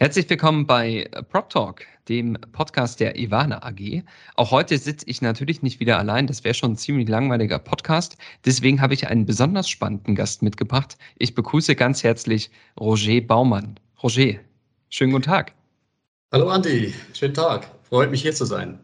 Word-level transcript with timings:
Herzlich 0.00 0.30
willkommen 0.30 0.64
bei 0.64 1.10
Prop 1.28 1.50
Talk, 1.50 1.84
dem 2.08 2.38
Podcast 2.52 3.00
der 3.00 3.18
Ivana 3.18 3.64
AG. 3.64 4.04
Auch 4.36 4.52
heute 4.52 4.78
sitze 4.78 5.04
ich 5.08 5.22
natürlich 5.22 5.60
nicht 5.62 5.80
wieder 5.80 5.98
allein. 5.98 6.28
Das 6.28 6.44
wäre 6.44 6.54
schon 6.54 6.74
ein 6.74 6.76
ziemlich 6.76 7.08
langweiliger 7.08 7.58
Podcast. 7.58 8.16
Deswegen 8.44 8.80
habe 8.80 8.94
ich 8.94 9.08
einen 9.08 9.26
besonders 9.26 9.68
spannenden 9.68 10.14
Gast 10.14 10.40
mitgebracht. 10.40 10.96
Ich 11.18 11.34
begrüße 11.34 11.74
ganz 11.74 12.04
herzlich 12.04 12.52
Roger 12.78 13.20
Baumann. 13.22 13.80
Roger, 14.00 14.34
schönen 14.88 15.10
guten 15.10 15.24
Tag. 15.24 15.52
Hallo 16.30 16.48
Andi, 16.48 16.94
schönen 17.12 17.34
Tag. 17.34 17.68
Freut 17.82 18.12
mich 18.12 18.22
hier 18.22 18.36
zu 18.36 18.44
sein. 18.44 18.78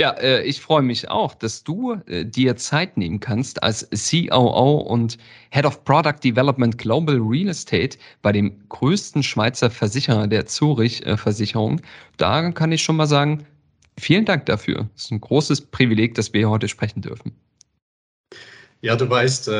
Ja, 0.00 0.12
äh, 0.12 0.42
ich 0.44 0.62
freue 0.62 0.80
mich 0.80 1.10
auch, 1.10 1.34
dass 1.34 1.62
du 1.62 1.92
äh, 2.06 2.24
dir 2.24 2.56
Zeit 2.56 2.96
nehmen 2.96 3.20
kannst 3.20 3.62
als 3.62 3.86
COO 3.90 4.78
und 4.78 5.18
Head 5.50 5.66
of 5.66 5.84
Product 5.84 6.24
Development 6.24 6.78
Global 6.78 7.18
Real 7.18 7.48
Estate 7.48 7.98
bei 8.22 8.32
dem 8.32 8.66
größten 8.70 9.22
Schweizer 9.22 9.68
Versicherer 9.70 10.26
der 10.26 10.46
Zurich 10.46 11.04
äh, 11.04 11.18
Versicherung. 11.18 11.82
Da 12.16 12.50
kann 12.52 12.72
ich 12.72 12.82
schon 12.82 12.96
mal 12.96 13.04
sagen, 13.04 13.44
vielen 13.98 14.24
Dank 14.24 14.46
dafür. 14.46 14.88
Es 14.96 15.04
ist 15.04 15.10
ein 15.10 15.20
großes 15.20 15.60
Privileg, 15.66 16.14
dass 16.14 16.32
wir 16.32 16.48
heute 16.48 16.68
sprechen 16.68 17.02
dürfen. 17.02 17.32
Ja, 18.80 18.96
du 18.96 19.10
weißt, 19.10 19.50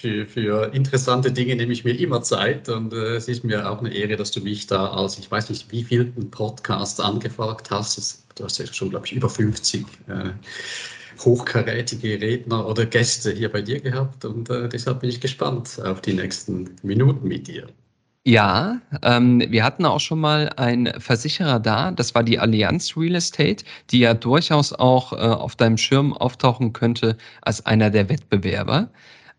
für, 0.00 0.26
für 0.26 0.72
interessante 0.72 1.30
Dinge 1.30 1.54
nehme 1.56 1.72
ich 1.72 1.84
mir 1.84 1.98
immer 1.98 2.22
Zeit 2.22 2.68
und 2.68 2.92
äh, 2.92 3.16
es 3.16 3.28
ist 3.28 3.44
mir 3.44 3.70
auch 3.70 3.80
eine 3.80 3.92
Ehre, 3.92 4.16
dass 4.16 4.30
du 4.30 4.40
mich 4.40 4.66
da 4.66 4.86
als, 4.86 5.18
ich 5.18 5.30
weiß 5.30 5.50
nicht, 5.50 5.70
wie 5.70 5.84
viel 5.84 6.06
Podcast 6.06 7.00
angefragt 7.00 7.70
hast. 7.70 8.24
Du 8.34 8.44
hast 8.44 8.58
ja 8.58 8.66
schon, 8.66 8.90
glaube 8.90 9.06
ich, 9.06 9.12
über 9.12 9.28
50 9.28 9.84
äh, 10.08 10.30
hochkarätige 11.22 12.20
Redner 12.20 12.66
oder 12.66 12.86
Gäste 12.86 13.32
hier 13.32 13.52
bei 13.52 13.60
dir 13.60 13.80
gehabt 13.80 14.24
und 14.24 14.48
äh, 14.48 14.68
deshalb 14.68 15.00
bin 15.00 15.10
ich 15.10 15.20
gespannt 15.20 15.78
auf 15.84 16.00
die 16.00 16.14
nächsten 16.14 16.70
Minuten 16.82 17.28
mit 17.28 17.46
dir. 17.46 17.66
Ja, 18.24 18.80
ähm, 19.02 19.42
wir 19.48 19.64
hatten 19.64 19.86
auch 19.86 20.00
schon 20.00 20.20
mal 20.20 20.50
einen 20.56 21.00
Versicherer 21.00 21.58
da, 21.58 21.90
das 21.90 22.14
war 22.14 22.22
die 22.22 22.38
Allianz 22.38 22.94
Real 22.96 23.14
Estate, 23.14 23.64
die 23.90 24.00
ja 24.00 24.14
durchaus 24.14 24.72
auch 24.72 25.12
äh, 25.12 25.16
auf 25.16 25.56
deinem 25.56 25.78
Schirm 25.78 26.12
auftauchen 26.12 26.72
könnte 26.72 27.16
als 27.42 27.64
einer 27.64 27.90
der 27.90 28.08
Wettbewerber. 28.08 28.90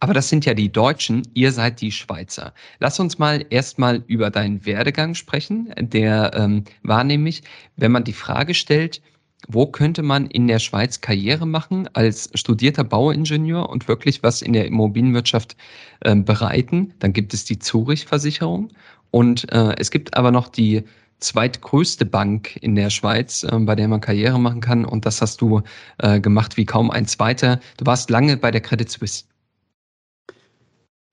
Aber 0.01 0.15
das 0.15 0.29
sind 0.29 0.45
ja 0.45 0.55
die 0.55 0.71
Deutschen, 0.71 1.21
ihr 1.35 1.51
seid 1.51 1.79
die 1.79 1.91
Schweizer. 1.91 2.55
Lass 2.79 2.99
uns 2.99 3.19
mal 3.19 3.45
erstmal 3.51 4.03
über 4.07 4.31
deinen 4.31 4.65
Werdegang 4.65 5.13
sprechen. 5.13 5.71
Der 5.77 6.31
ähm, 6.33 6.63
war 6.81 7.03
nämlich, 7.03 7.43
wenn 7.77 7.91
man 7.91 8.03
die 8.03 8.13
Frage 8.13 8.55
stellt, 8.55 8.99
wo 9.47 9.67
könnte 9.67 10.01
man 10.01 10.25
in 10.25 10.47
der 10.47 10.57
Schweiz 10.57 11.01
Karriere 11.01 11.45
machen 11.45 11.87
als 11.93 12.31
studierter 12.33 12.83
Bauingenieur 12.83 13.69
und 13.69 13.87
wirklich 13.87 14.23
was 14.23 14.41
in 14.41 14.53
der 14.53 14.65
Immobilienwirtschaft 14.65 15.55
äh, 15.99 16.15
bereiten, 16.15 16.95
dann 16.97 17.13
gibt 17.13 17.35
es 17.35 17.45
die 17.45 17.59
Zurich-Versicherung. 17.59 18.69
Und 19.11 19.51
äh, 19.51 19.75
es 19.77 19.91
gibt 19.91 20.17
aber 20.17 20.31
noch 20.31 20.49
die 20.49 20.83
zweitgrößte 21.19 22.05
Bank 22.05 22.57
in 22.61 22.73
der 22.75 22.89
Schweiz, 22.89 23.43
äh, 23.43 23.55
bei 23.59 23.75
der 23.75 23.87
man 23.87 24.01
Karriere 24.01 24.39
machen 24.39 24.61
kann. 24.61 24.83
Und 24.83 25.05
das 25.05 25.21
hast 25.21 25.41
du 25.41 25.61
äh, 25.99 26.19
gemacht 26.19 26.57
wie 26.57 26.65
kaum 26.65 26.89
ein 26.89 27.05
zweiter. 27.05 27.59
Du 27.77 27.85
warst 27.85 28.09
lange 28.09 28.35
bei 28.37 28.49
der 28.49 28.61
Credit 28.61 28.89
Suisse. 28.89 29.25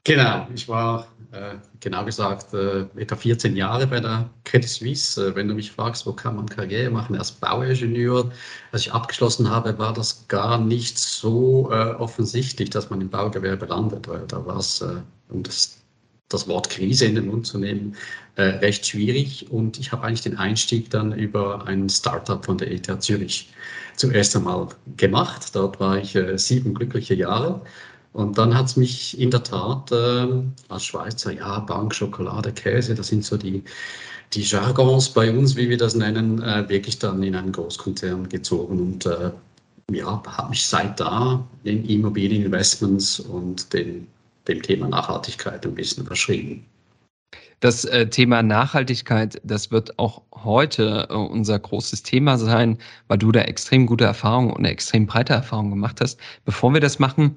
Genau, 0.08 0.46
ich 0.54 0.66
war 0.69 1.06
äh, 1.32 1.56
genau 1.80 2.02
gesagt 2.02 2.54
äh, 2.54 2.86
etwa 2.96 3.14
14 3.14 3.54
Jahre 3.54 3.86
bei 3.86 4.00
der 4.00 4.30
Credit 4.44 4.66
Suisse. 4.66 5.22
Äh, 5.22 5.36
wenn 5.36 5.48
du 5.48 5.54
mich 5.54 5.70
fragst, 5.70 6.06
wo 6.06 6.14
kann 6.14 6.36
man 6.36 6.46
Karriere 6.46 6.88
machen 6.88 7.14
als 7.19 7.30
Bauingenieur, 7.30 8.32
als 8.72 8.86
ich 8.86 8.92
abgeschlossen 8.94 9.50
habe, 9.50 9.78
war 9.78 9.92
das 9.92 10.26
gar 10.28 10.56
nicht 10.56 10.98
so 10.98 11.70
äh, 11.70 11.91
offensichtlich, 11.91 12.70
dass 12.70 12.88
man 12.88 13.02
im 13.02 13.10
Baugewerbe 13.10 13.66
landet, 13.66 14.08
weil 14.08 14.26
da 14.26 14.47
war 14.47 14.56
es, 14.56 14.80
äh, 14.80 14.94
um 15.28 15.42
das, 15.42 15.76
das 16.30 16.48
Wort 16.48 16.70
Krise 16.70 17.04
in 17.04 17.16
den 17.16 17.26
Mund 17.26 17.47
zu 17.47 17.58
nehmen, 17.58 17.94
äh, 18.36 18.44
recht 18.44 18.86
schwierig. 18.86 19.50
Und 19.50 19.78
ich 19.78 19.92
habe 19.92 20.04
eigentlich 20.06 20.22
den 20.22 20.38
Einstieg 20.38 20.88
dann 20.88 21.12
über 21.12 21.66
ein 21.66 21.86
Startup 21.91 22.42
von 22.42 22.56
der 22.56 22.72
ETH 22.72 23.02
Zürich 23.02 23.52
zuerst 23.97 24.34
einmal 24.34 24.68
gemacht. 24.97 25.54
Dort 25.54 25.78
war 25.80 25.98
ich 25.98 26.18
sieben 26.36 26.72
glückliche 26.72 27.14
Jahre 27.14 27.60
und 28.18 28.36
dann 28.36 28.52
hat 28.52 28.66
es 28.66 28.76
mich 28.76 29.16
in 29.16 29.30
der 29.30 29.44
Tat 29.44 29.92
äh, 29.92 30.26
als 30.68 30.84
Schweizer, 30.84 31.32
ja, 31.32 31.60
Bank, 31.60 31.94
Schokolade, 31.94 32.50
Käse, 32.50 32.96
das 32.96 33.06
sind 33.06 33.24
so 33.24 33.36
die, 33.36 33.62
die 34.32 34.42
Jargons 34.42 35.08
bei 35.08 35.30
uns, 35.30 35.54
wie 35.54 35.68
wir 35.68 35.76
das 35.76 35.94
nennen, 35.94 36.42
äh, 36.42 36.68
wirklich 36.68 36.98
dann 36.98 37.22
in 37.22 37.36
einen 37.36 37.52
Großkonzern 37.52 38.28
gezogen 38.28 38.80
und 38.80 39.06
äh, 39.06 39.30
ja, 39.92 40.20
habe 40.26 40.50
mich 40.50 40.66
seit 40.66 40.98
da 40.98 41.46
in 41.62 41.88
Immobilieninvestments 41.88 43.20
und 43.20 43.72
den, 43.72 44.08
dem 44.48 44.62
Thema 44.62 44.88
Nachhaltigkeit 44.88 45.64
ein 45.64 45.76
bisschen 45.76 46.04
verschrieben. 46.04 46.66
Das 47.60 47.84
äh, 47.84 48.08
Thema 48.08 48.42
Nachhaltigkeit, 48.42 49.40
das 49.44 49.70
wird 49.70 49.96
auch 49.96 50.22
heute 50.34 51.06
äh, 51.08 51.14
unser 51.14 51.58
großes 51.60 52.02
Thema 52.02 52.36
sein, 52.36 52.78
weil 53.06 53.18
du 53.18 53.30
da 53.30 53.42
extrem 53.42 53.86
gute 53.86 54.06
Erfahrungen 54.06 54.50
und 54.50 54.58
eine 54.58 54.70
extrem 54.70 55.06
breite 55.06 55.34
Erfahrung 55.34 55.70
gemacht 55.70 56.00
hast. 56.00 56.18
Bevor 56.44 56.74
wir 56.74 56.80
das 56.80 56.98
machen, 56.98 57.36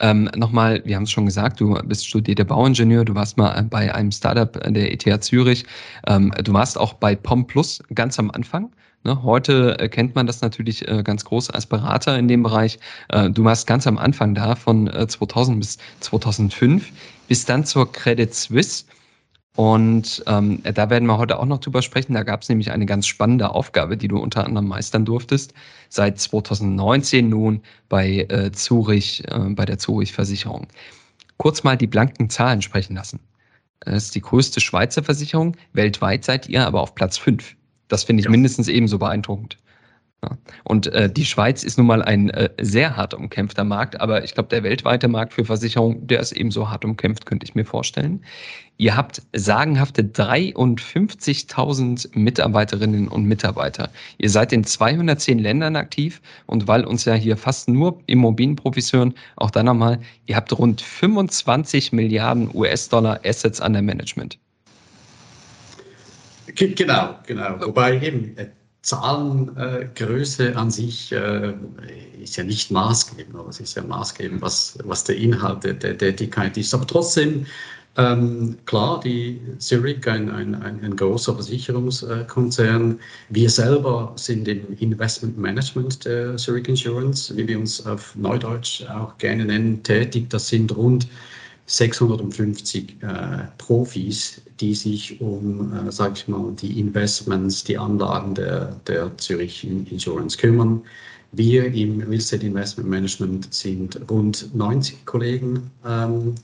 ähm, 0.00 0.30
Nochmal, 0.36 0.82
wir 0.84 0.96
haben 0.96 1.04
es 1.04 1.10
schon 1.10 1.26
gesagt, 1.26 1.60
du 1.60 1.74
bist 1.84 2.06
studierter 2.06 2.44
Bauingenieur, 2.44 3.04
du 3.04 3.14
warst 3.14 3.36
mal 3.36 3.62
bei 3.64 3.94
einem 3.94 4.10
Startup 4.10 4.52
der 4.52 4.92
ETH 4.92 5.24
Zürich, 5.24 5.64
ähm, 6.06 6.32
du 6.42 6.52
warst 6.52 6.78
auch 6.78 6.94
bei 6.94 7.14
POM 7.14 7.46
Plus 7.46 7.82
ganz 7.94 8.18
am 8.18 8.30
Anfang. 8.30 8.70
Ne? 9.04 9.22
Heute 9.22 9.78
äh, 9.78 9.88
kennt 9.88 10.14
man 10.14 10.26
das 10.26 10.40
natürlich 10.40 10.86
äh, 10.88 11.02
ganz 11.02 11.24
groß 11.24 11.50
als 11.50 11.66
Berater 11.66 12.18
in 12.18 12.28
dem 12.28 12.42
Bereich. 12.42 12.78
Äh, 13.08 13.30
du 13.30 13.44
warst 13.44 13.66
ganz 13.66 13.86
am 13.86 13.98
Anfang 13.98 14.34
da, 14.34 14.54
von 14.54 14.88
2000 14.88 15.58
bis 15.60 15.78
2005, 16.00 16.90
bis 17.28 17.44
dann 17.44 17.64
zur 17.64 17.90
Credit 17.90 18.32
Suisse 18.32 18.84
und 19.54 20.24
ähm, 20.26 20.62
da 20.62 20.88
werden 20.88 21.06
wir 21.06 21.18
heute 21.18 21.38
auch 21.38 21.44
noch 21.44 21.58
drüber 21.58 21.82
sprechen. 21.82 22.14
Da 22.14 22.22
gab 22.22 22.42
es 22.42 22.48
nämlich 22.48 22.70
eine 22.70 22.86
ganz 22.86 23.06
spannende 23.06 23.50
Aufgabe, 23.50 23.98
die 23.98 24.08
du 24.08 24.18
unter 24.18 24.46
anderem 24.46 24.68
meistern 24.68 25.04
durftest. 25.04 25.52
Seit 25.90 26.18
2019 26.18 27.28
nun 27.28 27.60
bei 27.88 28.26
äh, 28.30 28.50
Zurich, 28.52 29.22
äh, 29.28 29.38
bei 29.50 29.66
der 29.66 29.78
Zurich 29.78 30.12
Versicherung. 30.12 30.68
Kurz 31.36 31.64
mal 31.64 31.76
die 31.76 31.86
blanken 31.86 32.30
Zahlen 32.30 32.62
sprechen 32.62 32.94
lassen. 32.94 33.20
Das 33.80 34.04
ist 34.04 34.14
die 34.14 34.22
größte 34.22 34.60
Schweizer 34.60 35.02
Versicherung. 35.02 35.56
Weltweit 35.74 36.24
seid 36.24 36.48
ihr 36.48 36.66
aber 36.66 36.80
auf 36.80 36.94
Platz 36.94 37.18
fünf. 37.18 37.54
Das 37.88 38.04
finde 38.04 38.20
ich 38.20 38.26
ja. 38.26 38.30
mindestens 38.30 38.68
ebenso 38.68 38.98
beeindruckend. 38.98 39.58
Und 40.64 40.86
äh, 40.86 41.10
die 41.10 41.24
Schweiz 41.24 41.64
ist 41.64 41.78
nun 41.78 41.88
mal 41.88 42.02
ein 42.02 42.30
äh, 42.30 42.48
sehr 42.60 42.96
hart 42.96 43.12
umkämpfter 43.12 43.64
Markt, 43.64 44.00
aber 44.00 44.22
ich 44.22 44.34
glaube, 44.34 44.50
der 44.50 44.62
weltweite 44.62 45.08
Markt 45.08 45.32
für 45.32 45.44
Versicherungen, 45.44 46.06
der 46.06 46.20
ist 46.20 46.30
ebenso 46.32 46.70
hart 46.70 46.84
umkämpft, 46.84 47.26
könnte 47.26 47.44
ich 47.44 47.56
mir 47.56 47.64
vorstellen. 47.64 48.24
Ihr 48.78 48.96
habt 48.96 49.20
sagenhafte 49.32 50.02
53.000 50.02 52.16
Mitarbeiterinnen 52.16 53.08
und 53.08 53.24
Mitarbeiter. 53.24 53.90
Ihr 54.18 54.30
seid 54.30 54.52
in 54.52 54.62
210 54.64 55.40
Ländern 55.40 55.74
aktiv 55.76 56.22
und 56.46 56.68
weil 56.68 56.84
uns 56.84 57.04
ja 57.04 57.14
hier 57.14 57.36
fast 57.36 57.68
nur 57.68 58.00
Immobilienprofessoren, 58.06 59.14
auch 59.36 59.50
dann 59.50 59.66
nochmal, 59.66 59.98
ihr 60.26 60.36
habt 60.36 60.56
rund 60.56 60.80
25 60.80 61.92
Milliarden 61.92 62.48
US-Dollar 62.54 63.20
Assets 63.24 63.60
under 63.60 63.82
Management. 63.82 64.38
Genau, 66.54 67.16
genau. 67.26 67.56
Wobei 67.60 68.00
eben 68.00 68.36
äh, 68.36 68.46
Zahlengröße 68.82 70.56
an 70.56 70.70
sich 70.70 71.12
äh, 71.12 71.54
ist 72.20 72.36
ja 72.36 72.44
nicht 72.44 72.70
maßgebend, 72.70 73.34
aber 73.34 73.48
es 73.48 73.60
ist 73.60 73.76
ja 73.76 73.82
maßgebend, 73.82 74.42
was, 74.42 74.76
was 74.84 75.04
der 75.04 75.16
Inhalt 75.16 75.62
der, 75.64 75.78
Tätigkeit 75.78 76.56
ist. 76.56 76.74
Aber 76.74 76.86
trotzdem, 76.86 77.46
ähm, 77.96 78.56
klar, 78.66 79.00
die 79.00 79.40
Zurich, 79.58 80.06
ein, 80.08 80.30
ein, 80.30 80.54
ein, 80.56 80.82
ein 80.82 80.96
großer 80.96 81.34
Versicherungskonzern. 81.34 82.98
Wir 83.28 83.50
selber 83.50 84.14
sind 84.16 84.48
im 84.48 84.76
Investment 84.78 85.38
Management 85.38 86.04
der 86.04 86.36
Zurich 86.36 86.66
Insurance, 86.68 87.36
wie 87.36 87.46
wir 87.46 87.60
uns 87.60 87.86
auf 87.86 88.16
Neudeutsch 88.16 88.84
auch 88.88 89.16
gerne 89.18 89.44
nennen, 89.44 89.82
tätig. 89.82 90.28
Das 90.30 90.48
sind 90.48 90.74
rund 90.74 91.06
650 91.66 93.02
äh, 93.02 93.06
Profis, 93.58 94.42
die 94.60 94.74
sich 94.74 95.20
um, 95.20 95.72
äh, 95.72 95.92
sage 95.92 96.14
ich 96.16 96.28
mal, 96.28 96.52
die 96.60 96.78
Investments, 96.80 97.64
die 97.64 97.78
Anlagen 97.78 98.34
der, 98.34 98.76
der 98.86 99.16
Zürich 99.18 99.64
Insurance 99.64 100.36
kümmern. 100.36 100.82
Wir 101.32 101.72
im 101.72 102.00
Real 102.00 102.14
Estate 102.14 102.44
Investment 102.44 102.90
Management 102.90 103.54
sind 103.54 103.98
rund 104.10 104.54
90 104.54 105.06
Kollegen. 105.06 105.70
Ähm, 105.86 106.34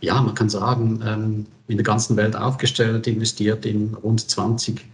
ja, 0.00 0.20
man 0.22 0.34
kann 0.34 0.48
sagen, 0.48 1.02
ähm, 1.04 1.46
in 1.66 1.76
der 1.76 1.84
ganzen 1.84 2.16
Welt 2.16 2.36
aufgestellt, 2.36 3.06
investiert 3.06 3.66
in 3.66 3.94
rund 3.94 4.30
20 4.30 4.84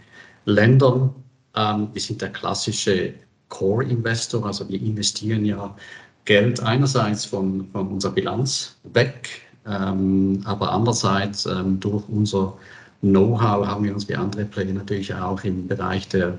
Ländern. 0.45 1.13
Ähm, 1.55 1.89
wir 1.93 2.01
sind 2.01 2.21
der 2.21 2.29
klassische 2.29 3.13
Core-Investor, 3.49 4.45
also 4.45 4.67
wir 4.69 4.81
investieren 4.81 5.45
ja 5.45 5.75
Geld 6.25 6.59
einerseits 6.59 7.25
von, 7.25 7.67
von 7.71 7.87
unserer 7.87 8.11
Bilanz 8.11 8.75
weg, 8.83 9.46
aber 9.67 10.71
andererseits 10.71 11.45
ähm, 11.45 11.79
durch 11.79 12.03
unser 12.07 12.53
Know-how 13.01 13.67
haben 13.67 13.83
wir 13.83 13.93
uns 13.93 14.07
wie 14.09 14.15
andere 14.15 14.45
Player 14.45 14.73
natürlich 14.73 15.13
auch 15.13 15.43
im 15.43 15.67
Bereich 15.67 16.07
der 16.07 16.37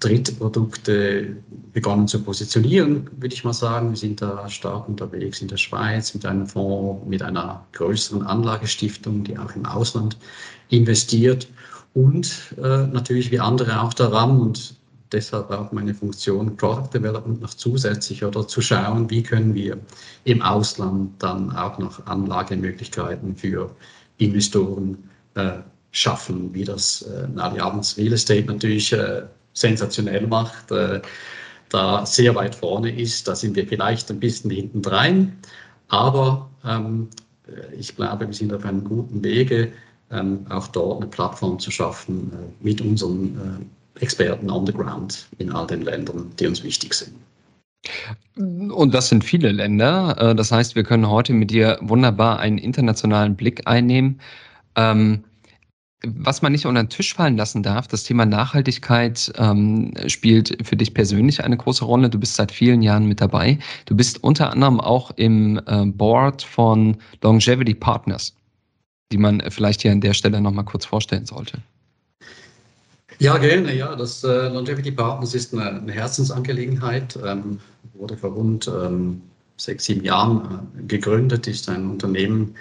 Drittprodukte 0.00 1.36
begonnen 1.72 2.06
zu 2.06 2.22
positionieren, 2.22 3.08
würde 3.18 3.34
ich 3.34 3.42
mal 3.42 3.52
sagen. 3.52 3.90
Wir 3.90 3.96
sind 3.96 4.22
da 4.22 4.48
stark 4.48 4.88
unterwegs 4.88 5.40
in 5.40 5.48
der 5.48 5.56
Schweiz 5.56 6.14
mit 6.14 6.24
einem 6.24 6.46
Fonds, 6.46 7.04
mit 7.08 7.22
einer 7.22 7.64
größeren 7.72 8.22
Anlagestiftung, 8.22 9.24
die 9.24 9.38
auch 9.38 9.54
im 9.56 9.64
Ausland 9.64 10.16
investiert 10.68 11.48
und 11.94 12.54
äh, 12.58 12.86
natürlich 12.86 13.30
wie 13.30 13.40
andere 13.40 13.80
auch 13.80 13.94
daran 13.94 14.40
und 14.40 14.77
deshalb 15.12 15.50
auch 15.50 15.72
meine 15.72 15.94
Funktion 15.94 16.56
Product 16.56 16.90
Development 16.92 17.40
noch 17.40 17.54
zusätzlich 17.54 18.24
oder 18.24 18.46
zu 18.46 18.60
schauen, 18.60 19.08
wie 19.10 19.22
können 19.22 19.54
wir 19.54 19.78
im 20.24 20.42
Ausland 20.42 21.22
dann 21.22 21.54
auch 21.54 21.78
noch 21.78 22.06
Anlagemöglichkeiten 22.06 23.36
für 23.36 23.74
Investoren 24.18 25.08
äh, 25.34 25.58
schaffen, 25.92 26.52
wie 26.52 26.64
das 26.64 27.02
äh, 27.02 27.38
Allianz 27.38 27.96
Real 27.96 28.12
Estate 28.12 28.46
natürlich 28.46 28.92
äh, 28.92 29.22
sensationell 29.52 30.26
macht, 30.26 30.70
äh, 30.70 31.00
da 31.70 32.06
sehr 32.06 32.34
weit 32.34 32.54
vorne 32.54 32.94
ist. 32.94 33.28
Da 33.28 33.34
sind 33.34 33.56
wir 33.56 33.66
vielleicht 33.66 34.10
ein 34.10 34.20
bisschen 34.20 34.50
hintendrein, 34.50 35.36
aber 35.88 36.48
ähm, 36.64 37.08
ich 37.78 37.96
glaube, 37.96 38.26
wir 38.26 38.34
sind 38.34 38.52
auf 38.52 38.64
einem 38.64 38.84
guten 38.84 39.22
Wege, 39.24 39.72
ähm, 40.10 40.46
auch 40.48 40.68
dort 40.68 41.02
eine 41.02 41.10
Plattform 41.10 41.58
zu 41.58 41.70
schaffen 41.70 42.32
äh, 42.32 42.64
mit 42.64 42.80
unseren 42.80 43.36
äh, 43.36 43.77
Experten 44.00 44.50
on 44.50 44.66
the 44.66 44.72
ground 44.72 45.26
in 45.38 45.50
all 45.52 45.66
den 45.66 45.82
Ländern, 45.82 46.30
die 46.38 46.46
uns 46.46 46.62
wichtig 46.62 46.94
sind. 46.94 47.14
Und 48.36 48.94
das 48.94 49.08
sind 49.08 49.24
viele 49.24 49.52
Länder. 49.52 50.16
Äh, 50.18 50.34
das 50.34 50.52
heißt, 50.52 50.74
wir 50.74 50.84
können 50.84 51.08
heute 51.08 51.32
mit 51.32 51.50
dir 51.50 51.78
wunderbar 51.80 52.38
einen 52.38 52.58
internationalen 52.58 53.36
Blick 53.36 53.66
einnehmen. 53.66 54.20
Ähm, 54.76 55.24
was 56.04 56.42
man 56.42 56.52
nicht 56.52 56.64
unter 56.64 56.82
den 56.82 56.90
Tisch 56.90 57.14
fallen 57.14 57.36
lassen 57.36 57.64
darf, 57.64 57.88
das 57.88 58.04
Thema 58.04 58.24
Nachhaltigkeit 58.24 59.32
ähm, 59.36 59.92
spielt 60.06 60.56
für 60.64 60.76
dich 60.76 60.94
persönlich 60.94 61.42
eine 61.42 61.56
große 61.56 61.84
Rolle. 61.84 62.08
Du 62.08 62.20
bist 62.20 62.36
seit 62.36 62.52
vielen 62.52 62.82
Jahren 62.82 63.06
mit 63.06 63.20
dabei. 63.20 63.58
Du 63.86 63.96
bist 63.96 64.22
unter 64.22 64.52
anderem 64.52 64.80
auch 64.80 65.10
im 65.16 65.60
äh, 65.66 65.86
Board 65.86 66.42
von 66.42 66.98
Longevity 67.22 67.74
Partners, 67.74 68.36
die 69.10 69.18
man 69.18 69.42
vielleicht 69.48 69.82
hier 69.82 69.90
an 69.90 70.00
der 70.00 70.14
Stelle 70.14 70.40
nochmal 70.40 70.64
kurz 70.64 70.84
vorstellen 70.84 71.26
sollte. 71.26 71.58
Ja, 73.20 73.36
gerne. 73.38 73.74
Ja, 73.74 73.96
das 73.96 74.22
äh, 74.22 74.48
Longevity 74.48 74.92
Partners 74.92 75.34
ist 75.34 75.52
eine, 75.52 75.80
eine 75.80 75.92
Herzensangelegenheit. 75.92 77.18
Ähm, 77.24 77.58
wurde 77.94 78.16
vor 78.16 78.30
rund 78.30 78.68
ähm, 78.68 79.22
sechs, 79.56 79.86
sieben 79.86 80.04
Jahren 80.04 80.68
äh, 80.78 80.82
gegründet, 80.86 81.46
ist 81.46 81.68
ein 81.68 81.90
Unternehmen, 81.90 82.54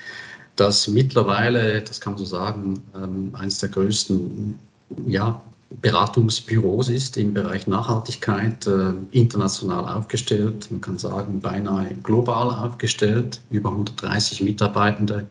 das 0.55 0.87
mittlerweile, 0.87 1.81
das 1.81 2.01
kann 2.01 2.13
man 2.13 2.19
so 2.19 2.25
sagen, 2.25 2.81
ähm, 2.95 3.31
eines 3.33 3.59
der 3.59 3.69
größten 3.69 4.57
ja, 5.05 5.39
Beratungsbüros 5.81 6.89
ist 6.89 7.17
im 7.17 7.33
Bereich 7.33 7.67
Nachhaltigkeit, 7.67 8.65
äh, 8.65 8.93
international 9.11 9.87
aufgestellt, 9.87 10.67
man 10.71 10.81
kann 10.81 10.97
sagen 10.97 11.39
beinahe 11.39 11.93
global 12.01 12.49
aufgestellt, 12.49 13.41
über 13.51 13.69
130 13.69 14.41
Mitarbeitende, 14.41 15.27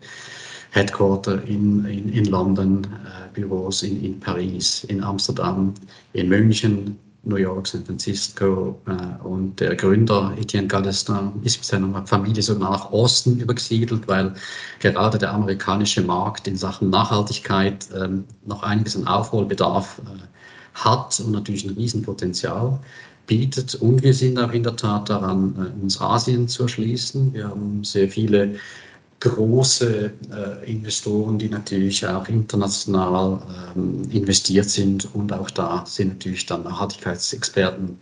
Headquarter 0.76 1.42
in, 1.44 1.86
in, 1.86 2.10
in 2.10 2.26
London, 2.26 2.84
äh, 2.84 3.32
Büros 3.32 3.82
in, 3.82 4.04
in 4.04 4.20
Paris, 4.20 4.84
in 4.84 5.02
Amsterdam, 5.02 5.72
in 6.12 6.28
München, 6.28 6.98
New 7.22 7.36
York, 7.36 7.66
San 7.66 7.84
Francisco 7.84 8.78
äh, 8.86 9.24
und 9.26 9.58
der 9.58 9.74
Gründer 9.74 10.34
Etienne 10.38 10.68
Galdestin 10.68 11.32
ist 11.42 11.56
mit 11.56 11.64
seiner 11.64 12.06
Familie 12.06 12.42
so 12.42 12.54
nach 12.54 12.92
Osten 12.92 13.40
übergesiedelt, 13.40 14.06
weil 14.06 14.34
gerade 14.80 15.16
der 15.16 15.32
amerikanische 15.32 16.02
Markt 16.02 16.46
in 16.46 16.56
Sachen 16.56 16.90
Nachhaltigkeit 16.90 17.88
ähm, 17.98 18.24
noch 18.44 18.62
einiges 18.62 18.96
an 18.96 19.06
Aufholbedarf 19.06 20.00
äh, 20.04 20.20
hat 20.74 21.18
und 21.24 21.32
natürlich 21.32 21.64
ein 21.64 21.74
Riesenpotenzial 21.74 22.78
bietet. 23.26 23.74
Und 23.76 24.02
wir 24.02 24.12
sind 24.12 24.38
auch 24.38 24.52
in 24.52 24.62
der 24.62 24.76
Tat 24.76 25.08
daran, 25.08 25.54
äh, 25.56 25.82
uns 25.82 25.98
Asien 26.00 26.46
zu 26.48 26.64
erschließen. 26.64 27.32
Wir 27.32 27.48
haben 27.48 27.82
sehr 27.82 28.10
viele 28.10 28.56
große 29.20 30.12
äh, 30.30 30.70
Investoren, 30.70 31.38
die 31.38 31.48
natürlich 31.48 32.06
auch 32.06 32.28
international 32.28 33.40
ähm, 33.74 34.02
investiert 34.10 34.68
sind 34.68 35.14
und 35.14 35.32
auch 35.32 35.50
da 35.50 35.84
sind 35.86 36.08
natürlich 36.08 36.46
dann 36.46 36.64
Nachhaltigkeitsexperten 36.64 37.98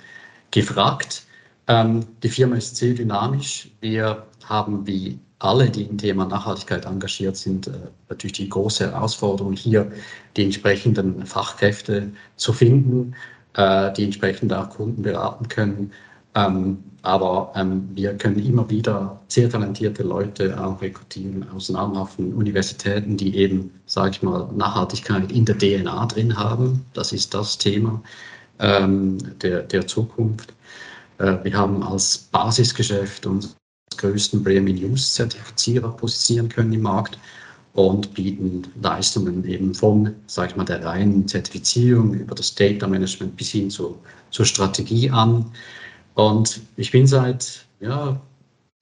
gefragt. 0.50 1.24
Ähm, 1.68 2.04
die 2.22 2.28
Firma 2.28 2.56
ist 2.56 2.76
sehr 2.76 2.94
dynamisch. 2.94 3.70
Wir 3.80 4.24
haben 4.44 4.86
wie 4.86 5.18
alle, 5.38 5.70
die 5.70 5.82
im 5.82 5.98
Thema 5.98 6.24
Nachhaltigkeit 6.24 6.84
engagiert 6.84 7.36
sind, 7.36 7.68
äh, 7.68 7.72
natürlich 8.08 8.32
die 8.32 8.48
große 8.48 8.90
Herausforderung, 8.90 9.52
hier 9.52 9.90
die 10.36 10.44
entsprechenden 10.44 11.26
Fachkräfte 11.26 12.10
zu 12.36 12.52
finden, 12.52 13.14
äh, 13.54 13.92
die 13.92 14.04
entsprechend 14.04 14.52
auch 14.52 14.70
Kunden 14.70 15.02
beraten 15.02 15.48
können. 15.48 15.92
Ähm, 16.34 16.78
aber 17.02 17.52
ähm, 17.54 17.88
wir 17.92 18.14
können 18.14 18.38
immer 18.38 18.68
wieder 18.70 19.20
sehr 19.28 19.50
talentierte 19.50 20.02
Leute 20.02 20.58
auch 20.58 20.80
rekrutieren 20.80 21.46
aus 21.50 21.68
namhaften 21.68 22.32
Universitäten, 22.32 23.16
die 23.16 23.36
eben, 23.36 23.70
sage 23.84 24.12
ich 24.12 24.22
mal, 24.22 24.48
Nachhaltigkeit 24.56 25.30
in 25.30 25.44
der 25.44 25.58
DNA 25.58 26.06
drin 26.06 26.36
haben. 26.36 26.86
Das 26.94 27.12
ist 27.12 27.34
das 27.34 27.58
Thema 27.58 28.02
ähm, 28.58 29.18
der, 29.42 29.62
der 29.62 29.86
Zukunft. 29.86 30.54
Äh, 31.18 31.36
wir 31.42 31.54
haben 31.54 31.82
als 31.82 32.16
Basisgeschäft 32.32 33.26
uns 33.26 33.54
größten 33.96 34.42
Premium 34.42 34.90
News 34.90 35.14
Zertifizierer 35.14 35.90
positionieren 35.90 36.48
können 36.48 36.72
im 36.72 36.82
Markt 36.82 37.18
und 37.74 38.14
bieten 38.14 38.62
Leistungen 38.80 39.44
eben 39.44 39.74
von, 39.74 40.14
sage 40.26 40.50
ich 40.50 40.56
mal, 40.56 40.64
der 40.64 40.84
reinen 40.84 41.26
Zertifizierung 41.28 42.14
über 42.14 42.34
das 42.34 42.54
Data 42.54 42.86
Management 42.86 43.36
bis 43.36 43.50
hin 43.50 43.68
zu, 43.68 43.98
zur 44.30 44.46
Strategie 44.46 45.10
an. 45.10 45.46
Und 46.14 46.60
ich 46.76 46.90
bin 46.90 47.06
seit 47.06 47.66
ja, 47.80 48.20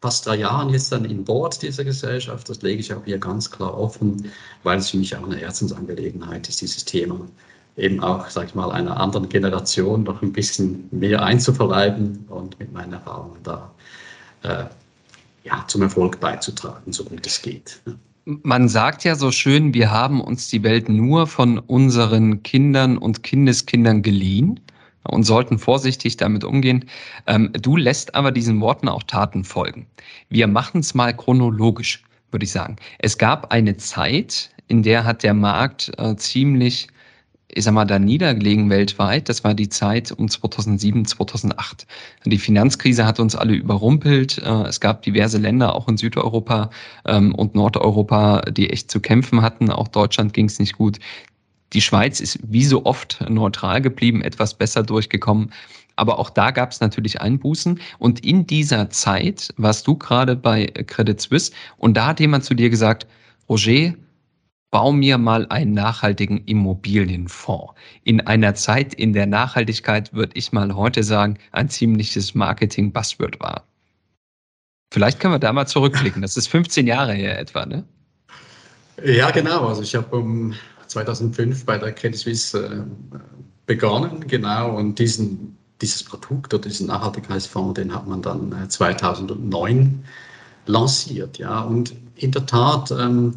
fast 0.01 0.27
drei 0.27 0.37
Jahren 0.37 0.71
jetzt 0.71 0.93
dann 0.93 1.05
im 1.05 1.25
Board 1.25 1.63
dieser 1.63 1.85
Gesellschaft. 1.85 2.49
Das 2.49 2.63
lege 2.63 2.81
ich 2.81 2.93
auch 2.93 3.05
hier 3.05 3.19
ganz 3.19 3.51
klar 3.51 3.77
offen, 3.77 4.31
weil 4.63 4.79
es 4.79 4.91
für 4.91 4.99
mich 4.99 5.17
auch 5.17 5.25
eine 5.25 5.37
Herzensangelegenheit 5.37 6.49
ist, 6.49 6.61
dieses 6.61 6.85
Thema 6.85 7.21
eben 7.77 8.01
auch, 8.01 8.29
sag 8.29 8.49
ich 8.49 8.55
mal, 8.55 8.71
einer 8.71 8.99
anderen 8.99 9.29
Generation 9.29 10.03
noch 10.03 10.23
ein 10.23 10.33
bisschen 10.33 10.89
mehr 10.91 11.23
einzuverleiben 11.23 12.27
und 12.29 12.59
mit 12.59 12.73
meinen 12.73 12.93
Erfahrungen 12.93 13.39
da 13.43 13.71
äh, 14.43 14.65
ja, 15.45 15.65
zum 15.67 15.83
Erfolg 15.83 16.21
beizutragen, 16.21 16.93
so 16.93 17.05
gut 17.05 17.27
es 17.27 17.41
geht. 17.41 17.81
Man 18.25 18.69
sagt 18.69 19.03
ja 19.05 19.17
so 19.17 19.33
schön, 19.33 19.75
wir 19.75 19.91
haben 19.91 20.21
uns 20.21 20.49
die 20.49 20.63
Welt 20.63 20.89
nur 20.89 21.27
von 21.27 21.59
unseren 21.59 22.43
Kindern 22.43 22.97
und 22.99 23.23
Kindeskindern 23.25 24.03
geliehen 24.03 24.61
und 25.05 25.25
sollten 25.25 25.59
vorsichtig 25.59 26.17
damit 26.17 26.45
umgehen. 26.45 26.85
Ähm, 27.27 27.51
du 27.53 27.77
lässt 27.77 28.15
aber 28.15 28.33
diesen 28.33 28.61
Worten 28.61 28.89
auch 28.89 29.03
Taten 29.03 29.45
folgen. 29.45 29.87
Wir 30.29 30.47
machen 30.47 30.81
es 30.81 30.95
mal 30.95 31.15
chronologisch, 31.15 32.03
würde 32.31 32.45
ich 32.45 32.53
sagen. 32.53 32.77
Es 32.99 33.19
gab 33.19 33.53
eine 33.53 33.77
Zeit, 33.77 34.51
in 34.69 34.83
der 34.83 35.05
hat 35.05 35.23
der 35.23 35.35
Markt 35.35 35.93
äh, 35.99 36.17
ziemlich 36.17 36.89
ich 37.55 37.65
sag 37.65 37.75
mal, 37.75 37.85
da 37.85 37.99
niedergelegen 37.99 38.71
weltweit. 38.71 39.29
Das 39.29 39.45
war 39.45 39.55
die 39.55 39.69
Zeit 39.69 40.13
um 40.13 40.29
2007, 40.29 41.05
2008. 41.05 41.87
Die 42.25 42.39
Finanzkrise 42.39 43.07
hat 43.07 43.21
uns 43.21 43.37
alle 43.37 43.55
überrumpelt. 43.55 44.39
Äh, 44.39 44.63
es 44.65 44.81
gab 44.81 45.03
diverse 45.03 45.39
Länder, 45.39 45.75
auch 45.75 45.89
in 45.89 45.97
Südeuropa 45.97 46.71
ähm, 47.07 47.35
und 47.35 47.55
Nordeuropa, 47.55 48.43
die 48.43 48.71
echt 48.71 48.91
zu 48.91 49.01
kämpfen 49.01 49.43
hatten. 49.43 49.71
Auch 49.71 49.89
Deutschland 49.89 50.33
ging 50.33 50.47
es 50.47 50.59
nicht 50.59 50.79
gut. 50.79 50.99
Die 51.73 51.81
Schweiz 51.81 52.21
ist 52.21 52.39
wie 52.43 52.65
so 52.65 52.85
oft 52.85 53.25
neutral 53.29 53.81
geblieben, 53.81 54.23
etwas 54.23 54.55
besser 54.55 54.83
durchgekommen. 54.83 55.53
Aber 55.97 56.19
auch 56.19 56.31
da 56.31 56.51
gab 56.51 56.73
es 56.73 56.81
natürlich 56.81 57.21
Einbußen. 57.21 57.81
Und 57.99 58.25
in 58.25 58.47
dieser 58.47 58.91
Zeit 58.91 59.53
warst 59.57 59.87
du 59.87 59.97
gerade 59.97 60.37
bei 60.37 60.67
Credit 60.67 61.21
Suisse 61.21 61.53
und 61.79 61.97
da 61.97 62.07
hat 62.07 62.21
jemand 62.21 62.45
zu 62.45 62.55
dir 62.55 62.71
gesagt, 62.71 63.07
Roger, 63.49 63.95
bau 64.71 64.91
mir 64.93 65.19
mal 65.19 65.47
einen 65.49 65.75
nachhaltigen 65.75 66.45
Immobilienfonds. 66.47 67.75
In 68.05 68.27
einer 68.27 68.55
Zeit, 68.55 68.95
in 68.95 69.13
der 69.13 69.27
Nachhaltigkeit, 69.27 70.15
würde 70.15 70.33
ich 70.35 70.53
mal 70.53 70.75
heute 70.75 71.05
sagen, 71.05 71.39
ein 71.53 71.69
ziemliches 71.69 72.35
Marketing-Buzzword 72.35 73.39
war. 73.41 73.65
Vielleicht 74.93 75.21
können 75.21 75.35
wir 75.35 75.39
da 75.39 75.53
mal 75.53 75.67
zurückblicken. 75.67 76.23
Das 76.23 76.37
ist 76.37 76.49
15 76.49 76.87
Jahre 76.87 77.13
her 77.13 77.39
etwa, 77.39 77.67
ne? 77.67 77.85
Ja, 79.05 79.31
genau. 79.31 79.69
Also 79.69 79.83
ich 79.83 79.95
habe 79.95 80.15
um 80.17 80.55
2005 80.93 81.65
bei 81.65 81.79
der 81.79 81.93
Credit 81.93 82.19
Suisse 82.19 82.59
äh, 82.59 82.83
begonnen, 83.67 84.27
genau, 84.27 84.77
und 84.77 84.99
diesen, 84.99 85.57
dieses 85.81 86.03
Produkt 86.03 86.55
oder 86.55 86.69
diesen 86.69 86.87
Nachhaltigkeitsfonds, 86.87 87.75
den 87.75 87.95
hat 87.95 88.07
man 88.07 88.23
dann 88.23 88.69
2009 88.69 89.81
äh, 89.81 90.71
lanciert, 90.71 91.39
ja, 91.39 91.61
und 91.61 91.95
in 92.17 92.31
der 92.31 92.47
Tat 92.47 92.91
ähm, 92.93 93.35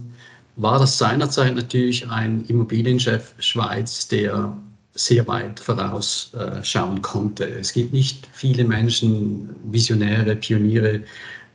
war 0.55 0.79
das 0.79 0.97
seinerzeit 0.97 1.55
natürlich 1.55 2.09
ein 2.09 2.45
Immobilienchef 2.45 3.33
Schweiz, 3.39 4.07
der 4.07 4.55
sehr 4.93 5.27
weit 5.27 5.59
vorausschauen 5.59 7.01
konnte. 7.01 7.43
Es 7.45 7.73
gibt 7.73 7.91
nicht 7.91 8.29
viele 8.31 8.63
Menschen, 8.63 9.49
Visionäre, 9.65 10.37
Pioniere, 10.37 11.01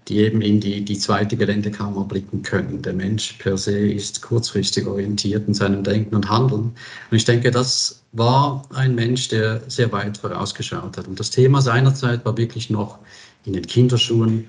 die 0.09 0.19
eben 0.19 0.43
in 0.43 0.61
die, 0.61 0.85
die 0.85 0.99
zweite 0.99 1.37
Geländekammer 1.37 2.05
blicken 2.05 2.43
können. 2.43 2.83
Der 2.83 2.93
Mensch 2.93 3.35
per 3.35 3.57
se 3.57 3.79
ist 3.79 4.23
kurzfristig 4.23 4.87
orientiert 4.87 5.47
in 5.47 5.55
seinem 5.55 5.85
Denken 5.85 6.17
und 6.17 6.29
Handeln. 6.29 6.73
Und 7.11 7.17
ich 7.17 7.25
denke, 7.25 7.51
das 7.51 8.03
war 8.13 8.65
ein 8.75 8.95
Mensch, 8.95 9.29
der 9.29 9.63
sehr 9.69 9.93
weit 9.93 10.19
vorausgeschaut 10.19 10.97
hat. 10.97 11.07
Und 11.07 11.21
das 11.21 11.31
Thema 11.31 11.63
seinerzeit 11.63 12.25
war 12.25 12.37
wirklich 12.37 12.71
noch 12.71 12.99
in 13.45 13.53
den 13.53 13.67
Kinderschuhen. 13.67 14.49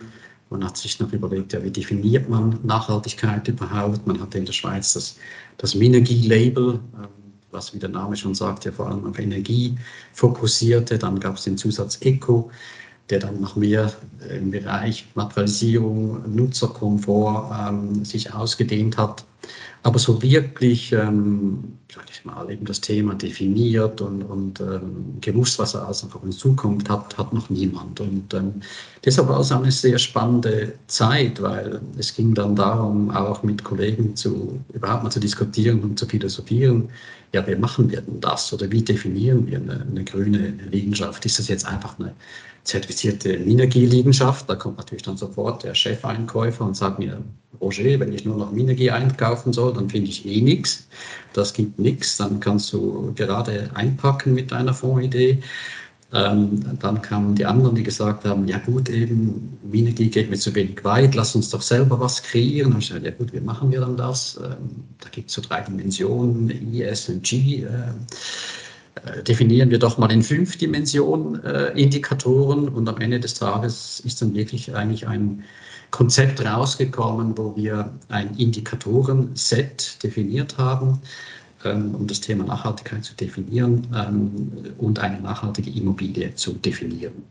Man 0.50 0.64
hat 0.66 0.78
sich 0.78 1.00
noch 1.00 1.14
überlegt, 1.14 1.54
ja, 1.54 1.64
wie 1.64 1.72
definiert 1.72 2.28
man 2.28 2.60
Nachhaltigkeit 2.64 3.48
überhaupt? 3.48 4.06
Man 4.08 4.20
hatte 4.20 4.38
in 4.38 4.46
der 4.46 4.54
Schweiz 4.54 4.94
das, 4.94 5.16
das 5.58 5.76
Minergie-Label, 5.76 6.74
ähm, 6.74 7.08
was 7.52 7.74
wie 7.74 7.80
der 7.80 7.90
Name 7.90 8.16
schon 8.16 8.34
sagt, 8.34 8.66
ja 8.66 8.72
vor 8.72 8.88
allem 8.88 9.06
auf 9.06 9.20
Energie 9.20 9.76
fokussierte. 10.14 10.98
Dann 10.98 11.20
gab 11.20 11.38
es 11.38 11.44
den 11.44 11.58
Zusatz 11.58 11.98
Eco, 12.02 12.50
der 13.12 13.20
dann 13.20 13.40
noch 13.42 13.56
mehr 13.56 13.92
im 14.30 14.52
Bereich 14.52 15.08
Materialisierung, 15.16 16.34
Nutzerkomfort 16.34 17.70
ähm, 17.70 18.06
sich 18.06 18.34
ausgedehnt 18.34 18.98
hat. 18.98 19.26
Aber 19.84 19.98
so 19.98 20.22
wirklich, 20.22 20.92
ähm, 20.92 21.78
sag 21.94 22.06
ich 22.12 22.24
mal, 22.24 22.50
eben 22.52 22.66
das 22.66 22.82
Thema 22.82 23.16
definiert 23.16 24.00
und, 24.00 24.22
und 24.22 24.60
ähm, 24.62 25.16
gewusst, 25.22 25.58
was 25.58 25.74
er 25.74 25.88
noch 25.88 26.16
auf 26.16 26.24
uns 26.24 26.38
zukommt, 26.38 26.88
hat, 26.88 27.18
hat 27.18 27.34
noch 27.34 27.50
niemand. 27.50 28.00
Und 28.00 28.34
ähm, 28.34 28.62
deshalb 29.04 29.28
war 29.28 29.40
es 29.40 29.52
eine 29.52 29.72
sehr 29.72 29.98
spannende 29.98 30.74
Zeit, 30.86 31.42
weil 31.42 31.82
es 31.98 32.14
ging 32.16 32.36
dann 32.36 32.56
darum, 32.56 33.10
auch 33.10 33.42
mit 33.42 33.64
Kollegen 33.64 34.16
zu, 34.16 34.60
überhaupt 34.74 35.04
mal 35.04 35.10
zu 35.10 35.20
diskutieren 35.20 35.82
und 35.82 35.98
zu 35.98 36.06
philosophieren, 36.06 36.90
ja, 37.34 37.48
wie 37.48 37.56
machen 37.56 37.90
wir 37.90 38.02
denn 38.02 38.20
das 38.20 38.52
oder 38.54 38.70
wie 38.72 38.82
definieren 38.82 39.48
wir 39.48 39.58
eine, 39.58 39.82
eine 39.90 40.04
grüne 40.04 40.54
Liegenschaft? 40.70 41.26
Ist 41.26 41.40
das 41.40 41.48
jetzt 41.48 41.66
einfach 41.66 41.98
eine 41.98 42.14
zertifizierte 42.66 43.40
Minergie-Liegenschaft? 43.40 44.50
Da 44.50 44.56
kommt 44.56 44.78
natürlich 44.78 45.04
dann 45.04 45.18
sofort 45.18 45.64
der 45.64 45.74
Chefeinkäufer 45.74 46.66
und 46.66 46.76
sagt 46.76 47.00
mir, 47.00 47.24
Roger, 47.62 48.00
wenn 48.00 48.12
ich 48.12 48.26
nur 48.26 48.38
noch 48.38 48.52
Minergie 48.52 48.92
einkaufen 49.32 49.54
soll, 49.54 49.74
dann 49.74 49.90
finde 49.90 50.10
ich 50.10 50.26
eh 50.26 50.42
nichts. 50.42 50.88
Das 51.34 51.54
gibt 51.54 51.80
nichts. 51.80 52.18
Dann 52.18 52.40
kannst 52.40 52.74
du 52.74 53.14
gerade 53.16 53.70
einpacken 53.74 54.34
mit 54.34 54.52
deiner 54.52 54.74
Fondsidee. 54.74 55.40
Ähm, 56.14 56.78
dann 56.80 57.02
kamen 57.02 57.36
die 57.36 57.46
anderen, 57.46 57.76
die 57.76 57.84
gesagt 57.84 58.26
haben, 58.26 58.46
ja 58.46 58.58
gut, 58.58 58.90
eben, 58.90 59.58
Minergie 59.64 60.10
geht 60.10 60.30
mir 60.30 60.36
zu 60.36 60.54
wenig 60.54 60.84
weit, 60.84 61.16
lass 61.16 61.36
uns 61.36 61.50
doch 61.50 61.62
selber 61.62 62.02
was 62.02 62.22
kreieren. 62.22 62.74
Und 62.74 62.80
ich 62.80 62.90
gesagt, 62.90 63.06
ja 63.06 63.12
gut, 63.12 63.32
wie 63.32 63.40
machen 63.40 63.72
wir 63.72 63.80
dann 63.80 63.96
das? 63.96 64.38
Ähm, 64.44 64.84
da 65.00 65.08
gibt 65.10 65.30
es 65.30 65.36
so 65.36 65.42
drei 65.42 65.62
Dimensionen, 65.62 66.50
I, 66.74 66.82
S 66.84 67.08
und 67.08 67.24
G. 67.24 67.64
Äh, 67.64 67.68
äh, 69.06 69.24
definieren 69.24 69.70
wir 69.70 69.80
doch 69.80 69.98
mal 69.98 70.12
in 70.12 70.22
fünf 70.22 70.58
Dimensionen 70.58 71.42
äh, 71.46 71.68
Indikatoren 71.82 72.68
und 72.68 72.90
am 72.90 73.00
Ende 73.00 73.22
des 73.22 73.36
Tages 73.36 74.02
ist 74.02 74.22
dann 74.22 74.34
wirklich 74.34 74.76
eigentlich 74.76 75.08
ein 75.08 75.46
Konzept 75.92 76.44
rausgekommen, 76.44 77.38
wo 77.38 77.56
wir 77.56 77.92
ein 78.10 78.36
Indikatoren-Set 78.38 80.04
definiert 80.04 80.58
haben, 80.58 81.00
ähm, 81.64 81.94
um 81.94 82.08
das 82.08 82.22
Thema 82.22 82.46
Nachhaltigkeit 82.46 83.04
zu 83.04 83.14
definieren 83.16 83.88
ähm, 83.94 84.74
und 84.78 85.00
eine 85.00 85.20
nachhaltige 85.20 85.70
Immobilie 85.70 86.34
zu 86.36 86.54
definieren. 86.54 87.24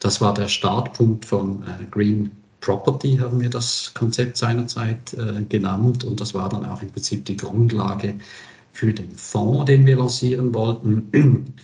Das 0.00 0.20
war 0.20 0.34
der 0.34 0.48
Startpunkt 0.48 1.24
von 1.24 1.62
äh, 1.62 1.84
Green 1.90 2.30
Property, 2.60 3.16
haben 3.16 3.40
wir 3.40 3.50
das 3.50 3.92
Konzept 3.94 4.36
seinerzeit 4.36 5.14
äh, 5.14 5.42
genannt 5.48 6.04
und 6.04 6.20
das 6.20 6.34
war 6.34 6.48
dann 6.48 6.64
auch 6.66 6.82
im 6.82 6.90
Prinzip 6.90 7.24
die 7.24 7.36
Grundlage 7.36 8.14
für 8.72 8.92
den 8.92 9.10
Fonds, 9.16 9.66
den 9.66 9.86
wir 9.86 9.96
lancieren 9.96 10.52
wollten. 10.54 11.54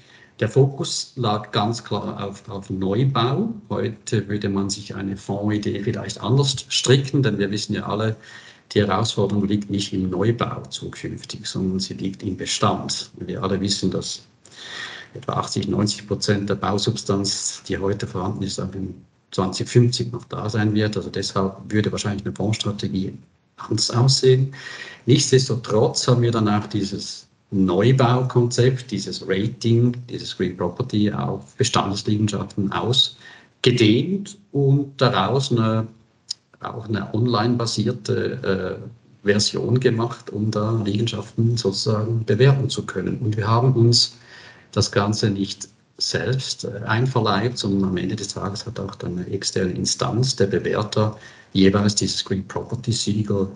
Der 0.41 0.49
Fokus 0.49 1.13
lag 1.17 1.51
ganz 1.51 1.83
klar 1.83 2.25
auf, 2.25 2.49
auf 2.49 2.71
Neubau. 2.71 3.53
Heute 3.69 4.29
würde 4.29 4.49
man 4.49 4.71
sich 4.71 4.95
eine 4.95 5.17
Fondsidee 5.17 5.83
vielleicht 5.83 6.21
anders 6.21 6.65
stricken, 6.69 7.25
denn 7.25 7.39
wir 7.39 7.51
wissen 7.51 7.75
ja 7.75 7.87
alle, 7.87 8.15
die 8.73 8.81
Herausforderung 8.81 9.49
liegt 9.49 9.69
nicht 9.69 9.93
im 9.93 10.11
Neubau 10.11 10.63
zukünftig, 10.69 11.47
sondern 11.47 11.81
sie 11.81 11.95
liegt 11.95 12.23
im 12.23 12.37
Bestand. 12.37 13.11
Wir 13.19 13.43
alle 13.43 13.61
wissen, 13.61 13.91
dass 13.91 14.23
etwa 15.15 15.33
80, 15.35 15.67
90 15.69 16.07
Prozent 16.07 16.51
der 16.51 16.55
Bausubstanz, 16.55 17.63
die 17.67 17.79
heute 17.79 18.07
vorhanden 18.07 18.45
ist, 18.45 18.61
auch 18.61 18.73
in 18.75 18.95
2050 19.33 20.13
noch 20.13 20.25
da 20.25 20.49
sein 20.49 20.73
wird. 20.75 20.97
Also 20.97 21.11
deshalb 21.11 21.57
würde 21.69 21.91
wahrscheinlich 21.91 22.25
eine 22.25 22.35
Fondsstrategie 22.35 23.13
anders 23.57 23.91
aussehen. 23.91 24.55
Nichtsdestotrotz 25.07 26.07
haben 26.07 26.23
wir 26.23 26.31
dann 26.31 26.49
auch 26.49 26.67
dieses 26.69 27.28
Neubaukonzept, 27.51 28.91
dieses 28.91 29.27
Rating, 29.27 29.97
dieses 30.09 30.37
Green 30.37 30.57
Property 30.57 31.11
auf 31.13 31.55
Bestandsliegenschaften 31.57 32.73
ausgedehnt 32.73 34.37
und 34.53 34.93
daraus 34.99 35.51
eine, 35.51 35.87
auch 36.61 36.89
eine 36.89 37.13
online-basierte 37.15 38.81
äh, 38.83 39.27
Version 39.27 39.81
gemacht, 39.81 40.31
um 40.31 40.51
da 40.51 40.81
Liegenschaften 40.85 41.57
sozusagen 41.57 42.25
bewerten 42.25 42.69
zu 42.69 42.85
können. 42.85 43.19
Und 43.19 43.37
wir 43.37 43.47
haben 43.47 43.73
uns 43.75 44.17
das 44.73 44.93
Ganze 44.93 45.31
nicht 45.31 45.69
selbst 45.97 46.65
äh, 46.65 46.81
einverleibt, 46.87 47.59
sondern 47.59 47.91
am 47.91 47.97
Ende 47.97 48.17
des 48.17 48.29
Tages 48.29 48.67
hat 48.67 48.79
auch 48.79 48.95
dann 48.95 49.19
eine 49.19 49.27
externe 49.29 49.73
Instanz, 49.73 50.37
der 50.37 50.47
Bewerter, 50.47 51.17
jeweils 51.53 51.95
dieses 51.95 52.25
Green 52.25 52.47
Property 52.47 52.93
Siegel 52.93 53.49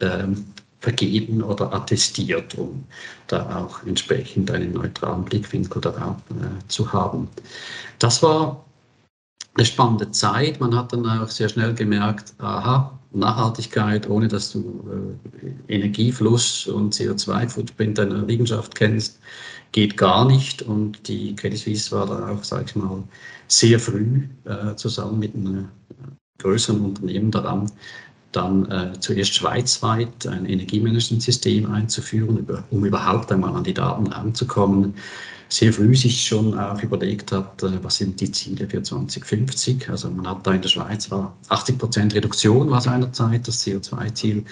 ähm, 0.00 0.46
vergeben 0.86 1.42
oder 1.42 1.74
attestiert, 1.74 2.54
um 2.54 2.84
da 3.26 3.58
auch 3.58 3.84
entsprechend 3.84 4.52
einen 4.52 4.72
neutralen 4.72 5.24
Blickwinkel 5.24 5.80
darauf 5.80 6.14
äh, 6.30 6.68
zu 6.68 6.92
haben. 6.92 7.26
Das 7.98 8.22
war 8.22 8.64
eine 9.56 9.66
spannende 9.66 10.08
Zeit. 10.12 10.60
Man 10.60 10.76
hat 10.76 10.92
dann 10.92 11.04
auch 11.04 11.28
sehr 11.28 11.48
schnell 11.48 11.74
gemerkt, 11.74 12.34
aha, 12.38 12.96
Nachhaltigkeit, 13.10 14.08
ohne 14.08 14.28
dass 14.28 14.52
du 14.52 15.18
äh, 15.68 15.74
Energiefluss 15.74 16.68
und 16.68 16.94
CO2-Footprint 16.94 17.98
deiner 17.98 18.22
Liegenschaft 18.22 18.76
kennst, 18.76 19.18
geht 19.72 19.96
gar 19.96 20.24
nicht. 20.24 20.62
Und 20.62 21.08
die 21.08 21.34
Credit 21.34 21.58
Suisse 21.58 21.90
war 21.90 22.06
da 22.06 22.28
auch, 22.28 22.44
sage 22.44 22.66
ich 22.68 22.76
mal, 22.76 23.02
sehr 23.48 23.80
früh 23.80 24.28
äh, 24.44 24.76
zusammen 24.76 25.18
mit 25.18 25.34
einem 25.34 25.68
größeren 26.38 26.80
Unternehmen 26.80 27.32
daran, 27.32 27.72
dann 28.36 28.70
äh, 28.70 28.92
zuerst 29.00 29.34
schweizweit 29.34 30.26
ein 30.26 30.46
Energiemanagementsystem 30.46 31.70
einzuführen, 31.72 32.38
über, 32.38 32.62
um 32.70 32.84
überhaupt 32.84 33.32
einmal 33.32 33.54
an 33.54 33.64
die 33.64 33.74
Daten 33.74 34.06
ranzukommen. 34.08 34.94
Sehr 35.48 35.72
früh 35.72 35.94
sich 35.94 36.26
schon 36.26 36.58
auch 36.58 36.82
überlegt 36.82 37.30
hat, 37.30 37.62
äh, 37.62 37.82
was 37.82 37.96
sind 37.96 38.20
die 38.20 38.30
Ziele 38.30 38.68
für 38.68 38.82
2050. 38.82 39.88
Also 39.88 40.10
man 40.10 40.28
hat 40.28 40.46
da 40.46 40.52
in 40.52 40.60
der 40.60 40.68
Schweiz 40.68 41.10
war 41.10 41.36
80 41.48 41.78
Prozent 41.78 42.14
Reduktion 42.14 42.68
war 42.70 42.80
seinerzeit 42.80 43.46
das 43.46 43.64
CO2-Ziel. 43.64 44.44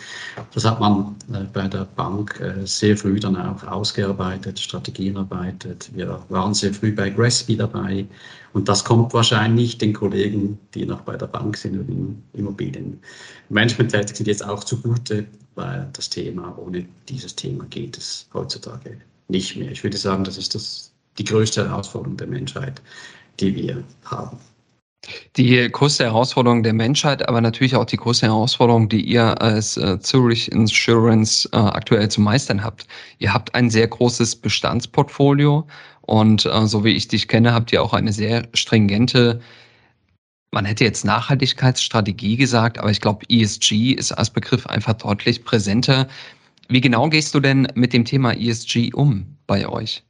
Das 0.55 0.65
hat 0.65 0.81
man 0.81 1.17
äh, 1.33 1.45
bei 1.53 1.67
der 1.67 1.85
Bank 1.85 2.41
äh, 2.41 2.65
sehr 2.65 2.97
früh 2.97 3.19
dann 3.19 3.37
auch 3.37 3.63
ausgearbeitet, 3.65 4.59
Strategien 4.61 5.17
erarbeitet. 5.17 5.91
Wir 5.95 6.21
waren 6.29 6.55
sehr 6.55 6.73
früh 6.73 6.93
bei 6.93 7.11
Gresby 7.11 7.57
dabei 7.57 8.07
und 8.55 8.69
das 8.69 8.85
kommt 8.85 9.13
wahrscheinlich 9.13 9.79
den 9.79 9.93
Kollegen, 9.93 10.59
die 10.75 10.87
noch 10.87 11.01
bei 11.01 11.17
der 11.17 11.27
Bank 11.27 11.57
sind 11.57 11.77
und 11.77 11.89
im 11.89 12.23
Immobilienmanagement 12.35 13.91
tätig 13.91 14.17
sind, 14.17 14.27
jetzt 14.29 14.45
auch 14.45 14.63
zugute, 14.63 15.27
weil 15.57 15.89
das 15.93 16.09
Thema, 16.09 16.57
ohne 16.57 16.87
dieses 17.09 17.35
Thema 17.35 17.65
geht 17.65 17.99
es 17.99 18.29
heutzutage 18.33 18.97
nicht 19.27 19.57
mehr. 19.57 19.73
Ich 19.73 19.83
würde 19.83 19.97
sagen, 19.97 20.23
das 20.23 20.39
ist 20.39 20.55
das, 20.55 20.93
die 21.19 21.25
größte 21.25 21.69
Herausforderung 21.69 22.17
der 22.17 22.29
Menschheit, 22.29 22.81
die 23.41 23.57
wir 23.57 23.83
haben. 24.05 24.39
Die 25.37 25.69
größte 25.71 26.05
Herausforderung 26.05 26.63
der 26.63 26.73
Menschheit, 26.73 27.29
aber 27.29 27.41
natürlich 27.41 27.77
auch 27.77 27.85
die 27.85 27.97
größte 27.97 28.27
Herausforderung, 28.27 28.89
die 28.89 29.03
ihr 29.03 29.43
als 29.43 29.77
äh, 29.77 29.99
Zurich 30.01 30.51
Insurance 30.51 31.49
äh, 31.53 31.57
aktuell 31.57 32.09
zu 32.09 32.21
meistern 32.21 32.63
habt. 32.63 32.87
Ihr 33.19 33.35
habt 33.35 33.55
ein 33.55 33.69
sehr 33.69 33.89
großes 33.89 34.37
Bestandsportfolio 34.37 35.67
und 36.07 36.47
äh, 36.47 36.67
so 36.67 36.85
wie 36.85 36.93
ich 36.93 37.09
dich 37.09 37.29
kenne, 37.29 37.55
habt 37.55 37.73
ihr 37.73 37.83
auch 37.83 37.93
eine 37.93 38.13
sehr 38.13 38.47
stringente, 38.55 39.41
man 40.51 40.65
hätte 40.65 40.85
jetzt 40.85 41.05
Nachhaltigkeitsstrategie 41.05 42.37
gesagt, 42.37 42.79
aber 42.79 42.91
ich 42.91 43.01
glaube, 43.01 43.27
ESG 43.29 43.93
ist 43.93 44.13
als 44.13 44.31
Begriff 44.31 44.67
einfach 44.67 44.95
deutlich 44.95 45.45
präsenter. 45.45 46.07
Wie 46.69 46.81
genau 46.81 47.09
gehst 47.09 47.35
du 47.35 47.41
denn 47.41 47.67
mit 47.75 47.93
dem 47.93 48.05
Thema 48.05 48.33
ESG 48.33 48.95
um 48.95 49.37
bei 49.47 49.69
euch? 49.69 50.03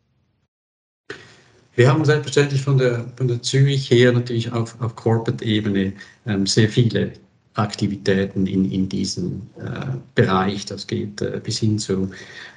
Wir 1.77 1.89
haben 1.89 2.05
selbstverständlich 2.05 2.63
von 2.63 2.79
der, 2.79 3.05
von 3.17 3.27
der 3.27 3.43
Zürich 3.43 3.91
her 3.91 4.13
natürlich 4.13 4.53
auf, 4.53 4.81
auf 4.81 4.95
Corporate-Ebene 4.95 5.93
ähm, 6.27 6.47
sehr 6.47 6.69
viele 6.69 7.13
Aktivitäten 7.55 8.47
in, 8.47 8.71
in 8.71 8.89
diesem 8.89 9.43
äh, 9.59 9.97
Bereich. 10.15 10.67
Das 10.67 10.87
geht 10.87 11.23
äh, 11.23 11.41
bis 11.43 11.59
hin 11.59 11.79
zu 11.79 12.11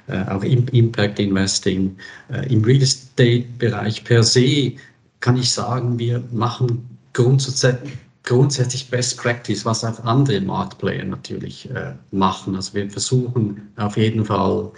äh, 0.08 0.24
auch 0.24 0.42
Impact 0.42 1.18
Investing. 1.18 1.96
Äh, 2.32 2.52
Im 2.52 2.64
Real 2.64 2.82
Estate-Bereich 2.82 4.04
per 4.04 4.22
se 4.22 4.72
kann 5.20 5.36
ich 5.36 5.52
sagen, 5.52 5.98
wir 5.98 6.22
machen 6.32 6.88
grundsätzlich, 7.12 7.92
grundsätzlich 8.24 8.90
Best 8.90 9.18
Practice, 9.18 9.64
was 9.64 9.84
auch 9.84 10.02
andere 10.04 10.40
Marktplayer 10.40 11.04
natürlich 11.04 11.70
äh, 11.70 11.92
machen. 12.10 12.56
Also 12.56 12.74
wir 12.74 12.90
versuchen 12.90 13.68
auf 13.76 13.96
jeden 13.96 14.24
Fall 14.24 14.70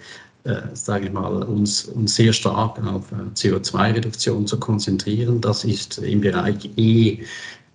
äh, 0.44 0.62
sage 0.72 1.06
ich 1.06 1.12
mal, 1.12 1.42
uns, 1.42 1.84
uns 1.84 2.14
sehr 2.14 2.32
stark 2.32 2.82
auf 2.86 3.12
äh, 3.12 3.16
CO2-Reduktion 3.34 4.46
zu 4.46 4.58
konzentrieren. 4.58 5.40
Das 5.42 5.64
ist 5.64 5.98
im 5.98 6.22
Bereich 6.22 6.70
E 6.76 7.18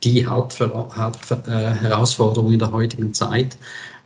die 0.06 0.26
Hauptherausforderung 0.26 2.54
in 2.54 2.60
der 2.60 2.72
heutigen 2.72 3.14
Zeit. 3.14 3.58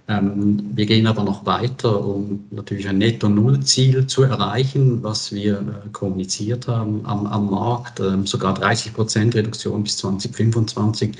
Ähm, 0.07 0.71
wir 0.73 0.87
gehen 0.87 1.05
aber 1.05 1.23
noch 1.23 1.45
weiter, 1.45 2.03
um 2.03 2.43
natürlich 2.49 2.89
ein 2.89 2.97
Netto-Null-Ziel 2.97 4.07
zu 4.07 4.23
erreichen, 4.23 5.03
was 5.03 5.31
wir 5.31 5.59
äh, 5.59 5.89
kommuniziert 5.91 6.67
haben 6.67 7.05
am, 7.05 7.27
am 7.27 7.51
Markt. 7.51 7.99
Ähm, 7.99 8.25
sogar 8.25 8.55
30 8.55 8.93
Prozent 8.93 9.35
Reduktion 9.35 9.83
bis 9.83 9.97
2025 9.97 11.15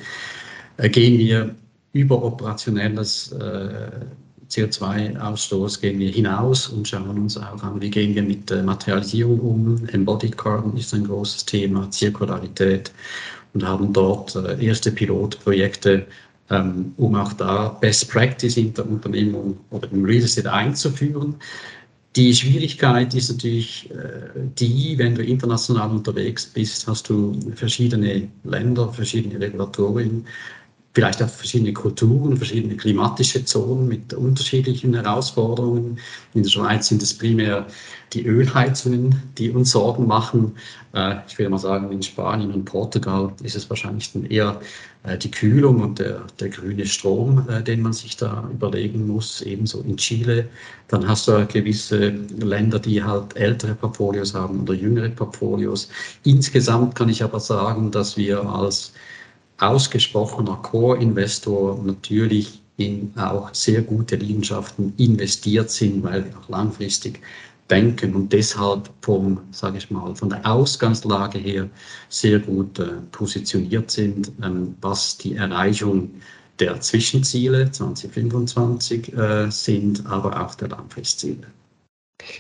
äh, 0.78 0.90
gehen 0.90 1.20
wir 1.20 1.54
über 1.94 2.24
operationelles 2.24 3.32
äh, 3.34 3.92
CO2-Ausstoß 4.50 5.80
gehen 5.80 6.00
wir 6.00 6.10
hinaus 6.10 6.70
und 6.70 6.88
schauen 6.88 7.20
uns 7.20 7.38
auch 7.38 7.62
an, 7.62 7.80
wie 7.82 7.92
gehen 7.92 8.16
wir 8.16 8.24
mit 8.24 8.50
Materialisierung 8.66 9.40
um. 9.40 9.88
Embodied 9.90 10.36
Carbon 10.36 10.76
ist 10.76 10.92
ein 10.96 11.04
großes 11.04 11.46
Thema, 11.46 11.92
Zirkularität 11.92 12.92
und 13.54 13.66
haben 13.66 13.94
dort 13.94 14.36
erste 14.60 14.92
Pilotprojekte 14.92 16.06
ähm, 16.50 16.94
um 16.98 17.16
auch 17.16 17.34
da 17.34 17.70
Best 17.70 18.10
Practice 18.10 18.58
in 18.58 18.74
der 18.74 18.88
Unternehmung 18.88 19.58
oder 19.70 19.92
im 19.92 20.04
Real 20.04 20.24
Estate 20.24 20.52
einzuführen. 20.52 21.36
Die 22.16 22.34
Schwierigkeit 22.34 23.14
ist 23.14 23.30
natürlich 23.30 23.90
äh, 23.92 24.30
die, 24.58 24.98
wenn 24.98 25.14
du 25.14 25.24
international 25.24 25.92
unterwegs 25.92 26.46
bist, 26.48 26.88
hast 26.88 27.08
du 27.08 27.40
verschiedene 27.54 28.28
Länder, 28.44 28.92
verschiedene 28.92 29.40
Regulatorien, 29.40 30.26
vielleicht 30.94 31.22
auch 31.22 31.30
verschiedene 31.30 31.74
Kulturen, 31.74 32.36
verschiedene 32.38 32.76
klimatische 32.76 33.46
Zonen 33.46 33.88
mit 33.88 34.14
unterschiedlichen 34.14 34.94
Herausforderungen. 34.94 36.00
In 36.34 36.44
der 36.44 36.50
Schweiz 36.50 36.88
sind 36.88 37.04
es 37.04 37.16
primär 37.16 37.68
die 38.14 38.26
Ölheizungen, 38.26 39.22
die 39.38 39.52
uns 39.52 39.72
Sorgen 39.72 40.08
machen. 40.08 40.56
Äh, 40.94 41.18
ich 41.28 41.38
würde 41.38 41.52
mal 41.52 41.60
sagen, 41.60 41.92
in 41.92 42.02
Spanien 42.02 42.52
und 42.52 42.66
Portugal 42.66 43.32
ist 43.44 43.56
es 43.56 43.70
wahrscheinlich 43.70 44.12
dann 44.14 44.26
eher 44.26 44.60
äh, 45.04 45.16
die 45.16 45.30
Kühlung 45.30 45.82
und 45.82 46.00
der, 46.00 46.26
der 46.40 46.50
grüne 46.50 46.88
Strom, 46.88 47.48
äh, 47.48 47.62
den 47.62 47.84
man 47.84 47.94
sich 47.94 48.18
da 48.18 48.50
überlegen 48.52 49.06
muss, 49.06 49.42
ebenso 49.42 49.82
in 49.82 49.96
Chile. 49.98 50.50
Dann 50.88 51.08
hast 51.08 51.28
du 51.28 51.46
gewisse 51.46 52.10
Länder, 52.40 52.80
die 52.80 53.04
halt 53.04 53.36
ältere 53.36 53.76
Portfolios 53.76 54.34
haben 54.34 54.62
oder 54.62 54.74
jüngere 54.74 55.10
Portfolios. 55.10 55.88
Insgesamt 56.24 56.96
kann 56.96 57.10
ich 57.10 57.24
aber 57.24 57.40
sagen, 57.40 57.92
dass 57.92 58.18
wir 58.18 58.42
als 58.42 58.92
ausgesprochener 59.60 60.58
Core-Investor 60.58 61.82
natürlich 61.84 62.62
in 62.78 63.12
auch 63.18 63.54
sehr 63.54 63.82
gute 63.82 64.16
Liegenschaften 64.16 64.94
investiert 64.98 65.70
sind, 65.70 66.04
weil 66.04 66.26
wir 66.26 66.38
auch 66.38 66.50
langfristig 66.50 67.22
denken 67.70 68.16
und 68.16 68.34
deshalb 68.34 68.90
vom, 69.02 69.40
sage 69.52 69.78
ich 69.78 69.92
mal, 69.92 70.16
von 70.16 70.30
der 70.30 70.46
Ausgangslage 70.46 71.38
her 71.38 71.70
sehr 72.10 72.40
gut 72.40 72.80
äh, 72.80 72.94
positioniert 73.12 73.92
sind, 73.92 74.32
ähm, 74.42 74.76
was 74.82 75.18
die 75.18 75.36
Erreichung 75.36 76.10
der 76.60 76.80
Zwischenziele 76.82 77.72
2025 77.72 79.14
äh, 79.14 79.50
sind, 79.50 80.06
aber 80.08 80.44
auch 80.44 80.56
der 80.56 80.70
Langfristziele. 80.70 81.48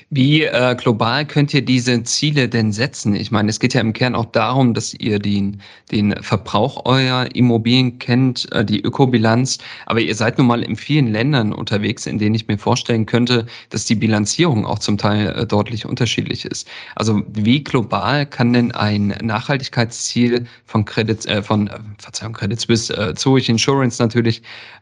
Wie 0.09 0.43
äh, 0.43 0.75
global 0.75 1.25
könnt 1.25 1.53
ihr 1.53 1.61
diese 1.61 2.03
Ziele 2.03 2.49
denn 2.49 2.71
setzen? 2.71 3.15
Ich 3.15 3.31
meine, 3.31 3.49
es 3.49 3.59
geht 3.59 3.73
ja 3.73 3.81
im 3.81 3.93
Kern 3.93 4.15
auch 4.15 4.25
darum, 4.25 4.73
dass 4.73 4.93
ihr 4.93 5.19
den, 5.19 5.61
den 5.91 6.21
Verbrauch 6.21 6.85
eurer 6.85 7.33
Immobilien 7.35 7.97
kennt, 7.99 8.51
äh, 8.51 8.65
die 8.65 8.81
Ökobilanz. 8.81 9.57
Aber 9.85 10.01
ihr 10.01 10.15
seid 10.15 10.37
nun 10.37 10.47
mal 10.47 10.63
in 10.63 10.75
vielen 10.75 11.07
Ländern 11.07 11.53
unterwegs, 11.53 12.05
in 12.05 12.19
denen 12.19 12.35
ich 12.35 12.47
mir 12.47 12.57
vorstellen 12.57 13.05
könnte, 13.05 13.45
dass 13.69 13.85
die 13.85 13.95
Bilanzierung 13.95 14.65
auch 14.65 14.79
zum 14.79 14.97
Teil 14.97 15.29
äh, 15.29 15.45
deutlich 15.45 15.85
unterschiedlich 15.85 16.45
ist. 16.45 16.67
Also 16.95 17.21
wie 17.29 17.63
global 17.63 18.25
kann 18.25 18.53
denn 18.53 18.71
ein 18.71 19.15
Nachhaltigkeitsziel 19.21 20.45
von 20.65 20.85
Credit, 20.85 21.25
äh, 21.25 21.41
von 21.41 21.67
äh, 21.67 21.79
Verzeihung, 21.97 22.33
Credit 22.33 22.59
Suisse, 22.59 22.95
äh, 22.95 23.15
Zurich 23.15 23.47
Insurance 23.47 24.01
natürlich, 24.01 24.41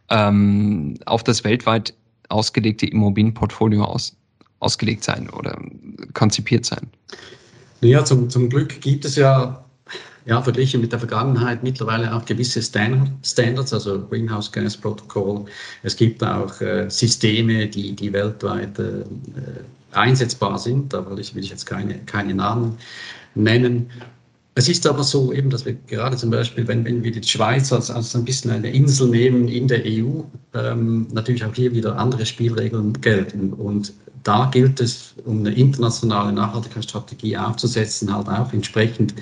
ähm, 0.09 0.95
auf 1.05 1.23
das 1.23 1.43
weltweit 1.43 1.93
ausgelegte 2.29 2.85
Immobilienportfolio 2.85 3.83
aus, 3.83 4.16
ausgelegt 4.59 5.03
sein 5.03 5.29
oder 5.29 5.59
konzipiert 6.13 6.65
sein? 6.65 6.87
Ja, 7.81 8.03
zum, 8.03 8.29
zum 8.29 8.49
Glück 8.49 8.81
gibt 8.81 9.05
es 9.05 9.15
ja, 9.15 9.63
ja 10.25 10.41
verglichen 10.41 10.81
mit 10.81 10.91
der 10.91 10.99
Vergangenheit 10.99 11.63
mittlerweile 11.63 12.13
auch 12.13 12.25
gewisse 12.25 12.61
Standards, 12.61 13.73
also 13.73 14.01
Greenhouse 14.07 14.51
Gas 14.51 14.75
Protocol. 14.75 15.45
Es 15.83 15.95
gibt 15.95 16.23
auch 16.23 16.59
äh, 16.61 16.89
Systeme, 16.89 17.67
die, 17.67 17.95
die 17.95 18.11
weltweit 18.11 18.79
äh, 18.79 19.03
einsetzbar 19.91 20.57
sind. 20.57 20.93
Will 20.93 21.19
ich, 21.19 21.35
will 21.35 21.43
ich 21.43 21.49
jetzt 21.49 21.65
keine, 21.65 21.99
keine 22.05 22.33
Namen 22.33 22.77
nennen. 23.35 23.91
Es 24.57 24.67
ist 24.67 24.87
aber 24.87 25.03
so 25.03 25.31
eben, 25.33 25.51
dass 25.51 25.65
wir 25.65 25.73
gerade 25.85 26.17
zum 26.17 26.31
Beispiel, 26.31 26.67
wenn, 26.67 26.83
wenn 26.83 27.03
wir 27.03 27.11
die 27.11 27.21
Schweiz 27.21 27.71
als, 27.71 27.91
als 27.91 28.15
ein 28.15 28.25
bisschen 28.25 28.49
eine 28.49 28.71
Insel 28.71 29.07
nehmen 29.07 29.47
in 29.47 29.67
der 29.67 29.83
EU, 29.85 30.23
ähm, 30.55 31.05
natürlich 31.11 31.45
auch 31.45 31.53
hier 31.53 31.71
wieder 31.73 31.95
andere 31.95 32.25
Spielregeln 32.25 32.99
gelten. 32.99 33.53
Und 33.53 33.93
da 34.23 34.49
gilt 34.51 34.79
es, 34.79 35.13
um 35.25 35.41
eine 35.41 35.53
internationale 35.53 36.33
Nachhaltigkeitsstrategie 36.33 37.37
aufzusetzen, 37.37 38.11
halt 38.11 38.27
auch 38.29 38.51
entsprechend 38.51 39.13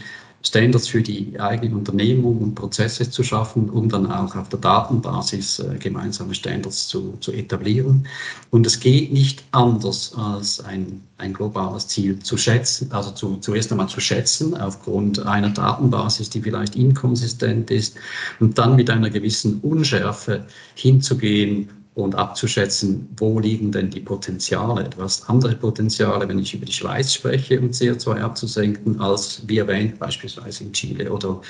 Standards 0.46 0.88
für 0.88 1.02
die 1.02 1.40
eigene 1.40 1.76
Unternehmung 1.76 2.38
und 2.38 2.56
Prozesse 2.56 3.10
zu 3.10 3.24
schaffen, 3.24 3.70
um 3.70 3.90
dann 3.90 4.12
auch 4.12 4.36
auf 4.36 4.48
der 4.50 4.60
Datenbasis 4.60 5.60
äh, 5.60 5.78
gemeinsame 5.80 6.36
Standards 6.36 6.88
zu, 6.88 7.18
zu 7.20 7.32
etablieren. 7.32 8.08
Und 8.52 8.68
es 8.68 8.80
geht 8.80 9.12
nicht 9.12 9.44
anders, 9.52 10.14
als 10.16 10.64
ein, 10.64 11.02
ein 11.18 11.34
globales 11.34 11.88
Ziel 11.88 12.20
zu 12.20 12.38
schätzen, 12.38 12.92
also 12.92 13.10
zu, 13.12 13.38
zuerst 13.38 13.72
einmal 13.72 13.90
zu 13.90 14.00
schätzen, 14.00 14.56
aufgrund 14.56 15.26
einer 15.26 15.50
Datenbasis, 15.50 16.30
die 16.30 16.42
vielleicht 16.42 16.76
inkonsistent 16.76 17.72
ist, 17.72 17.98
und 18.40 18.58
dann 18.58 18.76
mit 18.76 18.90
einer 18.90 19.10
gewissen 19.10 19.60
Unschärfe 19.62 20.46
hinzugehen 20.76 21.70
und 21.96 22.14
abzuschätzen, 22.14 23.08
wo 23.18 23.40
liegen 23.40 23.72
denn 23.72 23.90
die 23.90 24.02
Potenziale. 24.02 24.90
Du 24.90 25.02
hast 25.02 25.30
andere 25.30 25.56
Potenziale, 25.56 26.28
wenn 26.28 26.40
ich 26.40 26.54
über 26.54 26.66
die 26.66 26.74
Schweiz 26.74 27.14
spreche, 27.14 27.60
um 27.60 27.70
CO2 27.70 28.20
abzusenken, 28.20 29.00
als 29.00 29.42
wie 29.48 29.60
erwähnt 29.60 29.98
beispielsweise 29.98 30.66
in 30.66 30.74
Chile 30.74 31.12
oder 31.12 31.42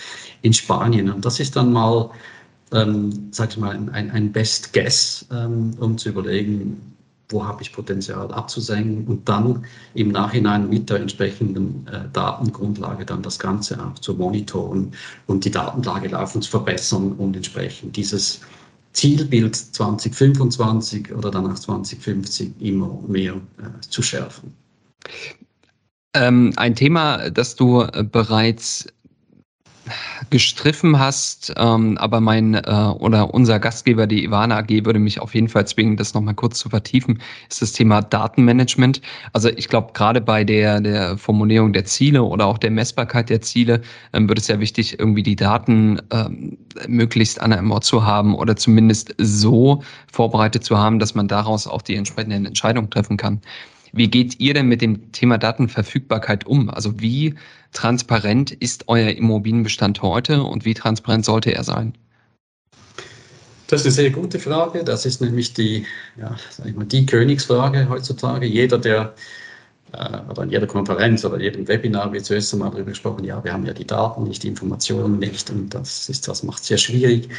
in 0.43 0.53
Spanien. 0.53 1.09
Und 1.09 1.25
das 1.25 1.39
ist 1.39 1.55
dann 1.55 1.73
mal, 1.73 2.11
ähm, 2.71 3.27
sag 3.31 3.51
ich 3.51 3.57
mal, 3.57 3.75
ein, 3.91 4.11
ein 4.11 4.31
Best 4.31 4.71
Guess, 4.71 5.25
ähm, 5.31 5.71
um 5.79 5.97
zu 5.97 6.09
überlegen, 6.09 6.95
wo 7.29 7.43
habe 7.43 7.63
ich 7.63 7.73
Potenzial 7.73 8.31
abzusenken 8.31 9.07
und 9.07 9.27
dann 9.27 9.65
im 9.95 10.09
Nachhinein 10.09 10.69
mit 10.69 10.91
der 10.91 10.99
entsprechenden 10.99 11.87
äh, 11.87 12.01
Datengrundlage 12.13 13.03
dann 13.03 13.23
das 13.23 13.39
Ganze 13.39 13.83
auch 13.83 13.97
zu 13.97 14.13
monitoren 14.13 14.91
und 15.25 15.43
die 15.43 15.49
Datenlage 15.49 16.09
laufend 16.09 16.43
zu 16.43 16.51
verbessern 16.51 17.13
und 17.13 17.35
entsprechend 17.35 17.97
dieses 17.97 18.41
Zielbild 18.95 19.55
2025 19.55 21.13
oder 21.13 21.29
dann 21.29 21.51
auch 21.51 21.59
2050 21.59 22.53
immer 22.61 22.99
mehr 23.07 23.33
äh, 23.33 23.81
zu 23.81 24.01
schärfen. 24.01 24.53
Ähm, 26.15 26.53
ein 26.55 26.75
Thema, 26.75 27.29
das 27.29 27.55
du 27.55 27.81
äh, 27.81 28.03
bereits 28.03 28.87
gestriffen 30.29 30.99
hast, 30.99 31.53
ähm, 31.57 31.97
aber 31.97 32.19
mein 32.19 32.55
äh, 32.55 32.59
oder 32.99 33.33
unser 33.33 33.59
Gastgeber, 33.59 34.07
die 34.07 34.23
Ivana 34.23 34.57
AG, 34.57 34.69
würde 34.85 34.99
mich 34.99 35.19
auf 35.19 35.35
jeden 35.35 35.49
Fall 35.49 35.67
zwingen, 35.67 35.97
das 35.97 36.13
nochmal 36.13 36.33
kurz 36.33 36.59
zu 36.59 36.69
vertiefen, 36.69 37.21
ist 37.49 37.61
das 37.61 37.73
Thema 37.73 38.01
Datenmanagement. 38.01 39.01
Also 39.33 39.49
ich 39.49 39.67
glaube, 39.67 39.93
gerade 39.93 40.21
bei 40.21 40.43
der, 40.43 40.81
der 40.81 41.17
Formulierung 41.17 41.73
der 41.73 41.85
Ziele 41.85 42.23
oder 42.23 42.45
auch 42.45 42.57
der 42.57 42.71
Messbarkeit 42.71 43.29
der 43.29 43.41
Ziele 43.41 43.81
ähm, 44.13 44.27
wird 44.29 44.39
es 44.39 44.47
ja 44.47 44.59
wichtig, 44.59 44.99
irgendwie 44.99 45.23
die 45.23 45.35
Daten 45.35 46.01
ähm, 46.11 46.57
möglichst 46.87 47.41
an 47.41 47.53
einem 47.53 47.71
Ort 47.71 47.85
zu 47.85 48.05
haben 48.05 48.35
oder 48.35 48.55
zumindest 48.55 49.13
so 49.17 49.83
vorbereitet 50.11 50.63
zu 50.63 50.77
haben, 50.77 50.99
dass 50.99 51.15
man 51.15 51.27
daraus 51.27 51.67
auch 51.67 51.81
die 51.81 51.95
entsprechenden 51.95 52.45
Entscheidungen 52.45 52.89
treffen 52.89 53.17
kann. 53.17 53.41
Wie 53.95 54.09
geht 54.09 54.41
ihr 54.41 54.53
denn 54.53 54.67
mit 54.67 54.81
dem 54.81 55.13
Thema 55.13 55.37
Datenverfügbarkeit 55.37 56.45
um? 56.45 56.69
Also 56.69 56.99
wie 56.99 57.35
transparent 57.71 58.51
ist 58.51 58.89
euer 58.89 59.11
Immobilienbestand 59.11 60.01
heute 60.01 60.43
und 60.43 60.65
wie 60.65 60.73
transparent 60.73 61.23
sollte 61.23 61.55
er 61.55 61.63
sein? 61.63 61.93
Das 63.67 63.81
ist 63.81 63.85
eine 63.85 63.93
sehr 63.93 64.09
gute 64.09 64.37
Frage. 64.37 64.83
Das 64.83 65.05
ist 65.05 65.21
nämlich 65.21 65.53
die, 65.53 65.85
ja, 66.17 66.35
sag 66.49 66.67
ich 66.67 66.75
mal, 66.75 66.85
die 66.85 67.05
Königsfrage 67.05 67.87
heutzutage. 67.87 68.45
Jeder, 68.45 68.77
der 68.77 69.15
oder 70.29 70.43
in 70.43 70.49
jeder 70.49 70.67
Konferenz 70.67 71.23
oder 71.25 71.39
jedem 71.39 71.67
Webinar 71.67 72.11
wird 72.11 72.25
zuerst 72.25 72.53
einmal 72.53 72.71
darüber 72.71 72.91
gesprochen, 72.91 73.23
ja, 73.23 73.43
wir 73.43 73.53
haben 73.53 73.65
ja 73.65 73.73
die 73.73 73.87
Daten 73.87 74.23
nicht, 74.23 74.43
die 74.43 74.47
Informationen 74.47 75.19
nicht 75.19 75.49
und 75.49 75.73
das 75.73 76.05
das 76.25 76.43
macht 76.43 76.61
es 76.61 76.67
sehr 76.67 76.77
schwierig. 76.77 77.29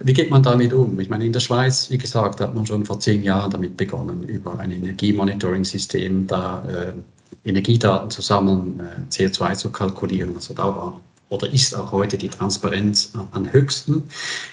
Wie 0.00 0.12
geht 0.12 0.30
man 0.30 0.42
damit 0.42 0.72
um? 0.72 0.98
Ich 1.00 1.08
meine, 1.08 1.26
in 1.26 1.32
der 1.32 1.40
Schweiz, 1.40 1.90
wie 1.90 1.98
gesagt, 1.98 2.40
hat 2.40 2.54
man 2.54 2.66
schon 2.66 2.84
vor 2.84 3.00
zehn 3.00 3.22
Jahren 3.22 3.50
damit 3.50 3.76
begonnen, 3.76 4.22
über 4.24 4.58
ein 4.58 4.70
Energiemonitoring-System 4.70 6.26
da 6.26 6.64
äh, 6.68 6.92
Energiedaten 7.48 8.10
zu 8.10 8.22
sammeln, 8.22 8.80
äh, 8.80 9.12
CO2 9.12 9.54
zu 9.54 9.70
kalkulieren. 9.70 10.34
Also 10.34 10.54
da 10.54 10.64
war 10.64 11.00
oder 11.28 11.52
ist 11.52 11.74
auch 11.74 11.90
heute 11.90 12.16
die 12.16 12.28
Transparenz 12.28 13.12
am 13.32 13.52
höchsten. 13.52 14.04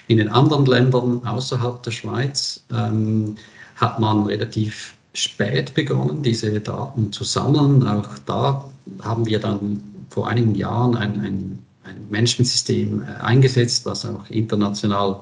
In 0.08 0.18
den 0.18 0.28
anderen 0.28 0.66
Ländern 0.66 1.24
außerhalb 1.24 1.82
der 1.82 1.92
Schweiz 1.92 2.64
ähm, 2.72 3.36
hat 3.76 4.00
man 4.00 4.26
relativ 4.26 4.94
spät 5.14 5.72
begonnen, 5.74 6.22
diese 6.22 6.60
Daten 6.60 7.12
zu 7.12 7.24
sammeln. 7.24 7.86
Auch 7.86 8.08
da 8.26 8.68
haben 9.02 9.24
wir 9.26 9.38
dann 9.38 9.82
vor 10.10 10.28
einigen 10.28 10.54
Jahren 10.54 10.96
ein, 10.96 11.20
ein, 11.20 11.58
ein 11.84 12.06
Managementsystem 12.10 13.02
äh, 13.02 13.06
eingesetzt, 13.22 13.86
was 13.86 14.04
auch 14.04 14.28
international 14.28 15.20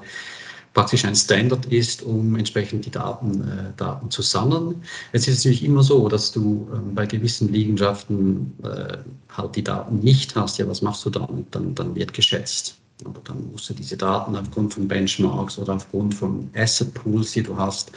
praktisch 0.73 1.05
ein 1.05 1.15
Standard 1.15 1.67
ist, 1.67 2.01
um 2.01 2.35
entsprechend 2.35 2.85
die 2.85 2.91
Daten, 2.91 3.41
äh, 3.41 3.77
Daten 3.77 4.09
zu 4.09 4.23
sammeln. 4.23 4.81
Es 5.11 5.27
ist 5.27 5.37
natürlich 5.37 5.63
immer 5.63 5.83
so, 5.83 6.09
dass 6.09 6.31
du 6.31 6.67
ähm, 6.73 6.95
bei 6.95 7.05
gewissen 7.05 7.53
Liegenschaften 7.53 8.53
äh, 8.63 8.97
halt 9.29 9.55
die 9.55 9.63
Daten 9.63 9.99
nicht 9.99 10.35
hast. 10.35 10.57
Ja, 10.57 10.67
was 10.67 10.81
machst 10.81 11.05
du 11.05 11.11
dann? 11.11 11.45
Dann, 11.51 11.75
dann 11.75 11.95
wird 11.95 12.13
geschätzt. 12.13 12.82
Oder 13.05 13.21
dann 13.23 13.51
musst 13.51 13.69
du 13.69 13.73
diese 13.73 13.97
Daten 13.97 14.35
aufgrund 14.35 14.73
von 14.73 14.87
Benchmarks 14.87 15.57
oder 15.57 15.73
aufgrund 15.73 16.13
von 16.13 16.49
Asset 16.55 16.93
Pools, 16.93 17.31
die 17.31 17.43
du 17.43 17.57
hast, 17.57 17.91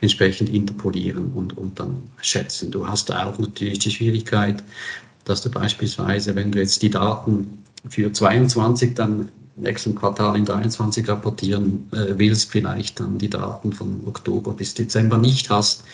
entsprechend 0.00 0.50
interpolieren 0.50 1.32
und, 1.32 1.56
und 1.56 1.78
dann 1.78 2.02
schätzen. 2.20 2.70
Du 2.70 2.86
hast 2.86 3.12
auch 3.12 3.38
natürlich 3.38 3.80
die 3.80 3.90
Schwierigkeit, 3.90 4.62
dass 5.24 5.42
du 5.42 5.50
beispielsweise, 5.50 6.34
wenn 6.34 6.52
du 6.52 6.58
jetzt 6.58 6.82
die 6.82 6.90
Daten 6.90 7.62
für 7.88 8.12
22 8.12 8.94
dann 8.94 9.28
nächsten 9.56 9.94
Quartal 9.94 10.36
in 10.36 10.44
23 10.44 11.08
rapportieren 11.08 11.88
äh, 11.92 12.18
willst, 12.18 12.50
vielleicht 12.50 13.00
dann 13.00 13.18
die 13.18 13.28
Daten 13.28 13.72
von 13.72 14.00
Oktober 14.06 14.52
bis 14.52 14.74
Dezember 14.74 15.18
nicht 15.18 15.50
hast, 15.50 15.84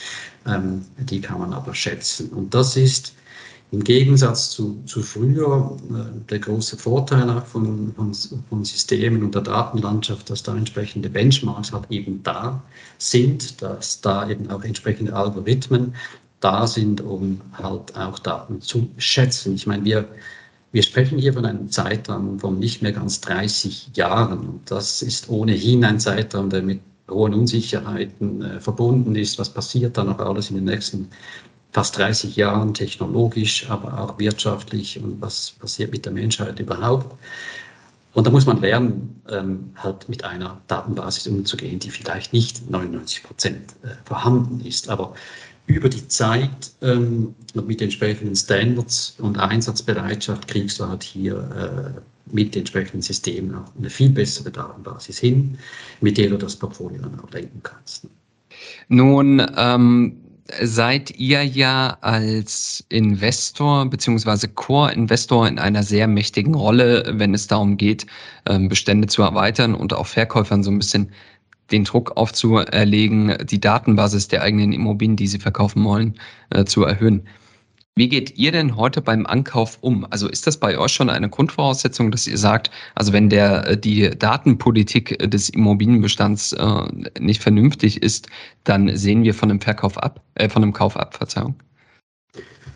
ähm, 0.46 0.85
die 0.98 1.20
kann 1.20 1.40
man 1.40 1.52
aber 1.52 1.74
schätzen. 1.74 2.31
Und 2.31 2.54
das 2.54 2.76
ist 2.76 3.14
im 3.70 3.85
Gegensatz 3.85 4.50
zu, 4.50 4.83
zu 4.87 5.02
früher 5.02 5.76
äh, 5.90 6.18
der 6.31 6.38
große 6.38 6.76
Vorteil 6.76 7.28
auch 7.28 7.44
von, 7.44 7.92
von, 7.94 8.14
von, 8.48 8.64
Systemen 8.64 9.22
und 9.22 9.35
der 9.35 9.42
Datenlandschaft, 9.42 10.31
dass 10.31 10.42
da 10.42 10.57
entsprechende 10.57 11.11
Benchmarks 11.11 11.72
halt 11.72 11.85
eben 11.90 12.22
da 12.22 12.62
sind, 12.96 13.61
dass 13.61 14.00
da 14.00 14.28
eben 14.28 14.50
auch 14.50 14.64
entsprechende 14.64 15.14
Algorithmen 15.14 15.94
da 16.40 16.66
sind, 16.66 17.00
um 17.00 17.40
halt 17.52 17.94
auch 17.96 18.18
Daten 18.18 18.61
zu 18.61 18.88
schätzen. 18.96 19.54
Ich 19.54 19.66
meine, 19.66 19.85
wir, 19.85 20.09
wir 20.72 20.83
sprechen 20.83 21.18
hier 21.18 21.35
von 21.35 21.44
einem 21.44 21.70
Zeitraum 21.70 22.38
von 22.38 22.59
nicht 22.59 22.81
mehr 22.81 22.92
ganz 22.92 23.20
30 23.20 23.90
Jahren. 23.94 24.38
Und 24.38 24.70
das 24.70 25.02
ist 25.02 25.28
ohnehin 25.28 25.85
ein 25.85 26.00
Zeitraum, 26.00 26.48
der 26.48 26.62
mit 26.62 26.81
hohen 27.11 27.35
Unsicherheiten 27.35 28.42
äh, 28.42 28.61
verbunden 28.61 29.16
ist. 29.16 29.38
Was 29.38 29.52
passiert 29.52 29.96
da 29.96 30.04
noch 30.04 30.18
alles 30.18 30.50
in 30.50 30.57
den 30.57 30.64
nächsten 30.64 31.09
fast 31.72 31.96
30 31.98 32.37
Jahren 32.37 32.74
technologisch, 32.74 33.68
aber 33.70 33.98
auch 33.98 34.18
wirtschaftlich 34.18 35.02
und 35.02 35.20
was 35.20 35.52
passiert 35.52 35.92
mit 35.92 36.04
der 36.04 36.12
Menschheit 36.12 36.59
überhaupt? 36.61 37.14
Und 38.14 38.26
da 38.26 38.31
muss 38.31 38.46
man 38.46 38.61
lernen, 38.61 39.22
ähm, 39.31 39.70
halt 39.76 40.09
mit 40.09 40.24
einer 40.24 40.61
Datenbasis 40.66 41.26
umzugehen, 41.26 41.78
die 41.78 41.90
vielleicht 41.90 42.33
nicht 42.33 42.68
99 42.68 43.22
Prozent 43.22 43.74
äh, 43.83 43.88
vorhanden 44.04 44.61
ist. 44.64 44.88
Aber 44.88 45.14
über 45.66 45.88
die 45.88 46.09
Zeit 46.09 46.72
ähm, 46.81 47.35
mit 47.54 47.83
entsprechenden 47.83 48.35
Standards 48.35 49.14
und 49.18 49.38
Einsatzbereitschaft 49.38 50.48
kriegst 50.48 50.81
du 50.81 50.88
halt 50.88 51.02
hier 51.02 51.94
äh, 51.94 52.00
mit 52.35 52.57
entsprechenden 52.57 53.02
Systemen 53.02 53.54
auch 53.54 53.70
eine 53.78 53.90
viel 53.90 54.11
bessere 54.11 54.50
Datenbasis 54.50 55.18
hin, 55.18 55.59
mit 56.00 56.18
der 56.18 56.31
du 56.31 56.38
das 56.38 56.57
Portfolio 56.57 57.02
dann 57.02 57.20
auch 57.20 57.31
lenken 57.31 57.62
kannst. 57.62 58.07
Nun 58.88 59.46
ähm, 59.57 60.16
seid 60.62 61.11
ihr 61.18 61.44
ja 61.44 61.98
als 62.00 62.84
Investor 62.88 63.87
beziehungsweise 63.87 64.48
Core-Investor 64.48 65.46
in 65.46 65.58
einer 65.58 65.82
sehr 65.82 66.08
mächtigen 66.08 66.54
Rolle, 66.54 67.04
wenn 67.14 67.34
es 67.34 67.46
darum 67.46 67.76
geht, 67.76 68.06
ähm, 68.46 68.68
Bestände 68.68 69.08
zu 69.08 69.22
erweitern 69.22 69.74
und 69.74 69.92
auch 69.92 70.06
Verkäufern 70.06 70.62
so 70.62 70.70
ein 70.70 70.78
bisschen 70.78 71.12
den 71.70 71.84
Druck 71.84 72.16
aufzuerlegen, 72.16 73.37
die 73.46 73.61
Datenbasis 73.61 74.28
der 74.28 74.42
eigenen 74.42 74.72
Immobilien, 74.72 75.16
die 75.16 75.26
sie 75.26 75.38
verkaufen 75.38 75.84
wollen, 75.84 76.18
äh, 76.50 76.64
zu 76.64 76.82
erhöhen. 76.82 77.28
Wie 77.98 78.08
geht 78.08 78.38
ihr 78.38 78.52
denn 78.52 78.76
heute 78.76 79.02
beim 79.02 79.26
Ankauf 79.26 79.78
um? 79.80 80.06
Also 80.11 80.28
ist 80.28 80.46
das 80.46 80.56
bei 80.56 80.78
euch 80.78 80.92
schon 80.92 81.11
eine 81.11 81.28
Grundvoraussetzung, 81.28 82.12
dass 82.12 82.28
ihr 82.28 82.38
sagt, 82.38 82.70
also 82.94 83.12
wenn 83.12 83.28
der 83.28 83.66
äh, 83.66 83.76
die 83.76 84.11
Datenpolitik 84.16 85.18
des 85.28 85.48
Immobilienbestands 85.48 86.52
äh, 86.52 86.82
nicht 87.18 87.42
vernünftig 87.42 88.00
ist, 88.00 88.28
dann 88.62 88.96
sehen 88.96 89.24
wir 89.24 89.34
von 89.34 89.50
einem 89.50 89.61
Verkauf 89.61 89.98
ab, 89.98 90.22
äh, 90.37 90.48
von 90.48 90.62
einem 90.62 90.72
Kauf 90.72 90.96
ab, 90.96 91.16
Verzeihung? 91.16 91.56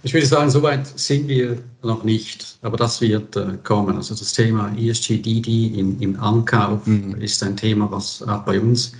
Ich 0.02 0.12
würde 0.12 0.26
sagen, 0.26 0.50
soweit 0.50 0.88
sind 0.98 1.28
wir 1.28 1.62
noch 1.84 2.02
nicht, 2.02 2.58
aber 2.62 2.76
das 2.76 3.00
wird 3.00 3.36
äh, 3.36 3.58
kommen. 3.62 3.94
Also 3.94 4.16
das 4.16 4.32
Thema 4.32 4.76
ESG-DD 4.76 5.78
im, 5.78 6.00
im 6.00 6.18
Ankauf 6.18 6.84
mhm. 6.84 7.14
ist 7.20 7.40
ein 7.44 7.56
Thema, 7.56 7.88
was 7.92 8.24
auch 8.24 8.42
bei 8.42 8.58
uns 8.58 8.90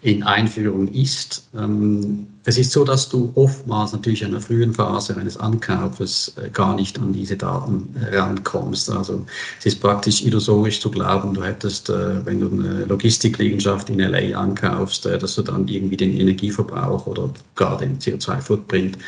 in 0.00 0.22
Einführung 0.22 0.88
ist. 0.88 1.48
Ähm, 1.56 2.28
es 2.44 2.56
ist 2.56 2.70
so, 2.70 2.84
dass 2.84 3.08
du 3.08 3.32
oftmals 3.34 3.92
natürlich 3.92 4.22
in 4.22 4.30
der 4.30 4.40
frühen 4.40 4.72
Phase 4.72 5.16
eines 5.16 5.36
Ankaufes 5.36 6.34
äh, 6.36 6.50
gar 6.50 6.76
nicht 6.76 6.98
an 6.98 7.12
diese 7.12 7.36
Daten 7.36 7.94
rankommst. 8.12 8.90
Also 8.90 9.26
es 9.58 9.66
ist 9.66 9.80
praktisch 9.80 10.22
illusorisch 10.22 10.80
zu 10.80 10.90
glauben, 10.90 11.34
du 11.34 11.42
hättest, 11.42 11.90
äh, 11.90 12.24
wenn 12.24 12.40
du 12.40 12.48
eine 12.48 12.84
Logistikliegenschaft 12.84 13.90
in 13.90 13.98
LA 13.98 14.38
ankaufst, 14.38 15.04
äh, 15.06 15.18
dass 15.18 15.34
du 15.34 15.42
dann 15.42 15.66
irgendwie 15.66 15.96
den 15.96 16.16
Energieverbrauch 16.16 17.06
oder 17.06 17.30
gar 17.56 17.76
den 17.78 17.98
CO2-Footprint 17.98 18.98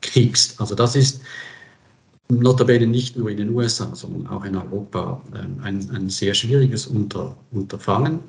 kriegst. 0.00 0.58
Also 0.60 0.74
das 0.74 0.96
ist 0.96 1.20
notabene 2.30 2.86
nicht 2.86 3.16
nur 3.16 3.30
in 3.30 3.36
den 3.36 3.50
USA, 3.50 3.94
sondern 3.94 4.26
auch 4.28 4.44
in 4.44 4.56
Europa 4.56 5.20
ein, 5.62 5.90
ein 5.90 6.10
sehr 6.10 6.34
schwieriges 6.34 6.86
Unter, 6.86 7.36
Unterfangen. 7.50 8.20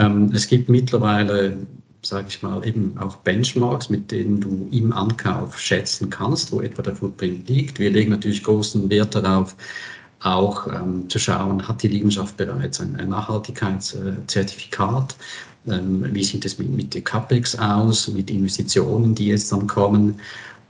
Ähm, 0.00 0.32
es 0.34 0.48
gibt 0.48 0.68
mittlerweile, 0.68 1.56
sage 2.02 2.26
ich 2.28 2.42
mal, 2.42 2.66
eben 2.66 2.96
auch 2.98 3.16
Benchmarks, 3.16 3.90
mit 3.90 4.10
denen 4.10 4.40
du 4.40 4.68
im 4.72 4.92
Ankauf 4.92 5.58
schätzen 5.58 6.08
kannst, 6.08 6.52
wo 6.52 6.62
etwa 6.62 6.82
der 6.82 6.96
Footprint 6.96 7.48
liegt. 7.48 7.78
Wir 7.78 7.90
legen 7.90 8.10
natürlich 8.10 8.42
großen 8.42 8.88
Wert 8.88 9.14
darauf, 9.14 9.54
auch 10.20 10.66
ähm, 10.68 11.08
zu 11.08 11.18
schauen, 11.18 11.66
hat 11.66 11.82
die 11.82 11.88
Liegenschaft 11.88 12.36
bereits 12.36 12.80
ein, 12.80 12.96
ein 12.96 13.08
Nachhaltigkeitszertifikat? 13.10 15.16
Ähm, 15.68 16.06
wie 16.14 16.24
sieht 16.24 16.46
es 16.46 16.58
mit, 16.58 16.70
mit 16.70 16.94
den 16.94 17.04
CAPEX 17.04 17.58
aus, 17.58 18.08
mit 18.08 18.30
Investitionen, 18.30 19.14
die 19.14 19.26
jetzt 19.28 19.52
dann 19.52 19.66
kommen? 19.66 20.18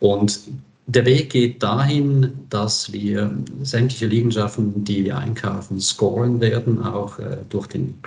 Und 0.01 0.41
der 0.87 1.05
Weg 1.05 1.31
geht 1.31 1.63
dahin, 1.63 2.33
dass 2.49 2.93
wir 2.93 3.33
sämtliche 3.63 4.07
Liegenschaften, 4.07 4.85
die 4.85 5.05
wir 5.05 5.19
einkaufen, 5.19 5.81
scoren 5.81 6.41
werden, 6.41 6.83
auch 6.83 7.21
äh, 7.21 7.37
durch 7.49 7.69
den 7.69 8.01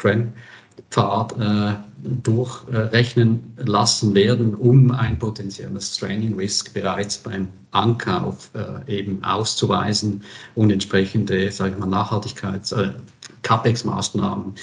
CREM-Pfad 0.93 1.39
äh, 1.39 1.75
durchrechnen 2.23 3.53
lassen 3.57 4.13
werden, 4.13 4.55
um 4.55 4.91
ein 4.91 5.17
potenzielles 5.17 5.97
Training 5.97 6.35
Risk 6.35 6.73
bereits 6.73 7.17
beim 7.17 7.47
Ankauf 7.71 8.51
äh, 8.53 8.99
eben 8.99 9.23
auszuweisen 9.23 10.23
und 10.55 10.71
entsprechende, 10.71 11.51
sage 11.51 11.73
ich 11.73 11.79
mal, 11.79 11.87
Nachhaltigkeits-, 11.87 12.75
äh, 12.75 12.93
CAPEX-Maßnahmen, 13.41 14.53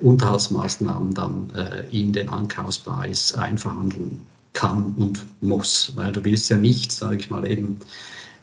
Unterhaltsmaßnahmen 0.00 1.12
dann 1.12 1.50
in 1.90 2.12
den 2.12 2.28
Ankaufspreis 2.28 3.34
einverhandeln 3.34 4.24
kann 4.52 4.94
und 4.96 5.26
muss, 5.40 5.92
weil 5.96 6.12
du 6.12 6.24
willst 6.24 6.48
ja 6.48 6.56
nicht, 6.56 6.92
sage 6.92 7.16
ich 7.16 7.30
mal, 7.30 7.44
eben 7.50 7.78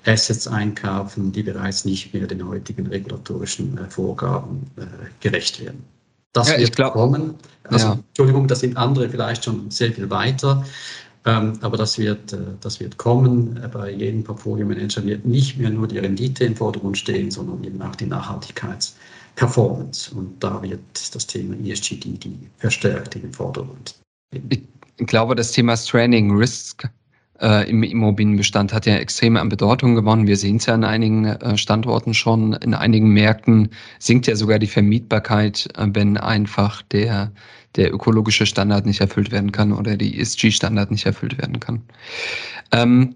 Assets 0.06 0.50
einkaufen, 0.50 1.32
die 1.32 1.44
bereits 1.44 1.86
nicht 1.86 2.14
mehr 2.14 2.28
den 2.28 2.46
heutigen 2.46 2.88
regulatorischen 2.88 3.80
Vorgaben 3.90 4.70
gerecht 5.22 5.62
werden. 5.62 5.86
Das 6.36 6.50
ja, 6.50 6.60
wird 6.60 6.76
glaub, 6.76 6.94
kommen. 6.94 7.36
Also, 7.64 7.88
ja. 7.88 7.94
Entschuldigung, 7.94 8.48
da 8.48 8.56
sind 8.56 8.78
andere 8.78 9.10
vielleicht 9.10 9.46
schon 9.46 9.72
sehr 9.72 9.92
viel 9.92 10.10
weiter. 10.10 10.64
Ähm, 11.26 11.54
aber 11.62 11.78
das 11.78 11.98
wird, 11.98 12.34
äh, 12.34 12.38
das 12.62 12.80
wird 12.80 12.98
kommen. 12.98 13.60
Bei 13.74 13.90
jedem 13.90 14.24
Portfolio-Manager 14.24 15.04
wird 15.06 15.26
nicht 15.26 15.58
mehr 15.58 15.72
nur 15.72 15.88
die 15.88 15.98
Rendite 15.98 16.46
im 16.46 16.56
Vordergrund 16.56 16.98
stehen, 16.98 17.32
sondern 17.32 17.64
eben 17.64 17.82
auch 17.82 17.96
die 17.96 18.06
Nachhaltigkeitsperformance. 18.06 20.14
Und 20.14 20.44
da 20.44 20.62
wird 20.62 21.16
das 21.16 21.26
Thema 21.26 21.56
ESGD 21.66 22.38
verstärkt 22.58 23.16
in 23.16 23.24
den 23.24 23.34
Vordergrund. 23.34 23.96
Ich 24.32 24.62
ich 24.98 25.08
glaube, 25.08 25.36
das 25.36 25.52
Thema 25.52 25.76
Stranding 25.76 26.38
Risk 26.38 26.88
äh, 27.42 27.70
im 27.70 27.84
Immobilienbestand 27.84 28.74
hat 28.74 28.86
ja 28.86 28.96
extrem 28.96 29.38
an 29.38 29.50
Bedeutung 29.50 29.96
gewonnen. 29.96 30.28
Wir 30.28 30.38
sehen 30.38 30.58
es 30.58 30.66
ja 30.66 30.74
an 30.74 30.84
einigen 30.84 31.26
äh, 31.26 31.58
Standorten 31.58 32.14
schon. 32.14 32.54
In 32.54 32.74
einigen 32.74 33.10
Märkten 33.10 33.70
sinkt 34.00 34.28
ja 34.28 34.36
sogar 34.36 34.60
die 34.60 34.68
Vermietbarkeit, 34.68 35.68
äh, 35.78 35.88
wenn 35.94 36.18
einfach 36.18 36.82
der, 36.84 37.32
der 37.76 37.94
ökologische 37.94 38.46
Standard 38.46 38.86
nicht 38.86 39.02
erfüllt 39.02 39.32
werden 39.32 39.52
kann 39.52 39.74
oder 39.74 39.98
die 39.98 40.20
ESG-Standard 40.20 40.92
nicht 40.92 41.06
erfüllt 41.06 41.38
werden 41.38 41.60
kann. 41.60 41.82
Ähm, 42.72 43.16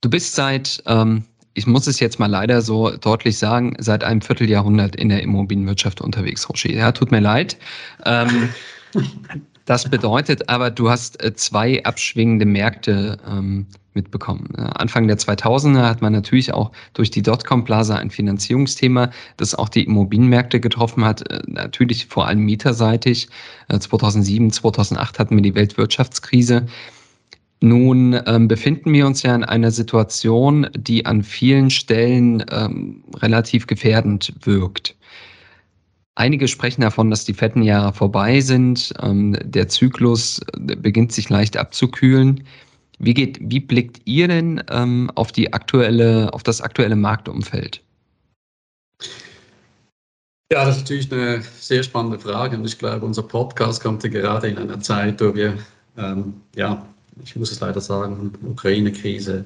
du 0.00 0.10
bist 0.10 0.34
seit, 0.34 0.82
ähm, 0.86 1.24
ich 1.54 1.66
muss 1.66 1.86
es 1.86 2.00
jetzt 2.00 2.18
mal 2.18 2.26
leider 2.26 2.62
so 2.62 2.90
deutlich 2.90 3.38
sagen, 3.38 3.76
seit 3.78 4.02
einem 4.02 4.22
Vierteljahrhundert 4.22 4.96
in 4.96 5.08
der 5.08 5.22
Immobilienwirtschaft 5.22 6.00
unterwegs, 6.00 6.48
Roger. 6.48 6.72
Ja, 6.72 6.90
tut 6.90 7.12
mir 7.12 7.20
leid. 7.20 7.56
Ähm, 8.04 8.48
Das 9.64 9.88
bedeutet 9.88 10.48
aber, 10.48 10.70
du 10.70 10.90
hast 10.90 11.22
äh, 11.22 11.34
zwei 11.34 11.82
abschwingende 11.84 12.44
Märkte 12.44 13.18
ähm, 13.26 13.66
mitbekommen. 13.94 14.54
Anfang 14.56 15.06
der 15.06 15.18
2000er 15.18 15.88
hat 15.88 16.02
man 16.02 16.12
natürlich 16.12 16.52
auch 16.52 16.72
durch 16.94 17.10
die 17.10 17.22
Dotcom-Blase 17.22 17.96
ein 17.96 18.10
Finanzierungsthema, 18.10 19.10
das 19.36 19.54
auch 19.54 19.68
die 19.68 19.84
Immobilienmärkte 19.84 20.60
getroffen 20.60 21.04
hat, 21.04 21.30
äh, 21.30 21.40
natürlich 21.46 22.06
vor 22.06 22.26
allem 22.26 22.40
mieterseitig. 22.40 23.28
2007, 23.70 24.48
äh, 24.48 24.50
2008 24.50 25.18
hatten 25.18 25.36
wir 25.36 25.42
die 25.42 25.54
Weltwirtschaftskrise. 25.54 26.66
Nun 27.60 28.20
ähm, 28.26 28.48
befinden 28.48 28.92
wir 28.92 29.06
uns 29.06 29.22
ja 29.22 29.34
in 29.34 29.44
einer 29.44 29.70
Situation, 29.70 30.66
die 30.76 31.06
an 31.06 31.22
vielen 31.22 31.70
Stellen 31.70 32.44
ähm, 32.50 33.04
relativ 33.16 33.66
gefährdend 33.66 34.34
wirkt. 34.42 34.96
Einige 36.16 36.46
sprechen 36.46 36.82
davon, 36.82 37.10
dass 37.10 37.24
die 37.24 37.34
fetten 37.34 37.62
Jahre 37.62 37.92
vorbei 37.92 38.40
sind. 38.40 38.92
Ähm, 39.02 39.36
der 39.42 39.68
Zyklus 39.68 40.40
äh, 40.68 40.76
beginnt 40.76 41.12
sich 41.12 41.28
leicht 41.28 41.56
abzukühlen. 41.56 42.44
Wie, 42.98 43.14
geht, 43.14 43.38
wie 43.40 43.60
blickt 43.60 44.00
ihr 44.04 44.28
denn 44.28 44.62
ähm, 44.70 45.10
auf, 45.16 45.32
die 45.32 45.52
aktuelle, 45.52 46.32
auf 46.32 46.44
das 46.44 46.60
aktuelle 46.60 46.94
Marktumfeld? 46.94 47.82
Ja, 50.52 50.64
das 50.64 50.76
ist 50.76 50.82
natürlich 50.82 51.10
eine 51.10 51.42
sehr 51.58 51.82
spannende 51.82 52.18
Frage 52.18 52.56
und 52.56 52.64
ich 52.64 52.78
glaube, 52.78 53.04
unser 53.04 53.24
Podcast 53.24 53.82
kommt 53.82 54.04
ja 54.04 54.10
gerade 54.10 54.46
in 54.48 54.58
einer 54.58 54.78
Zeit, 54.78 55.20
wo 55.20 55.34
wir 55.34 55.58
ähm, 55.96 56.34
ja, 56.54 56.86
ich 57.22 57.36
muss 57.36 57.52
es 57.52 57.60
leider 57.60 57.80
sagen, 57.80 58.32
Ukraine-Krise, 58.42 59.44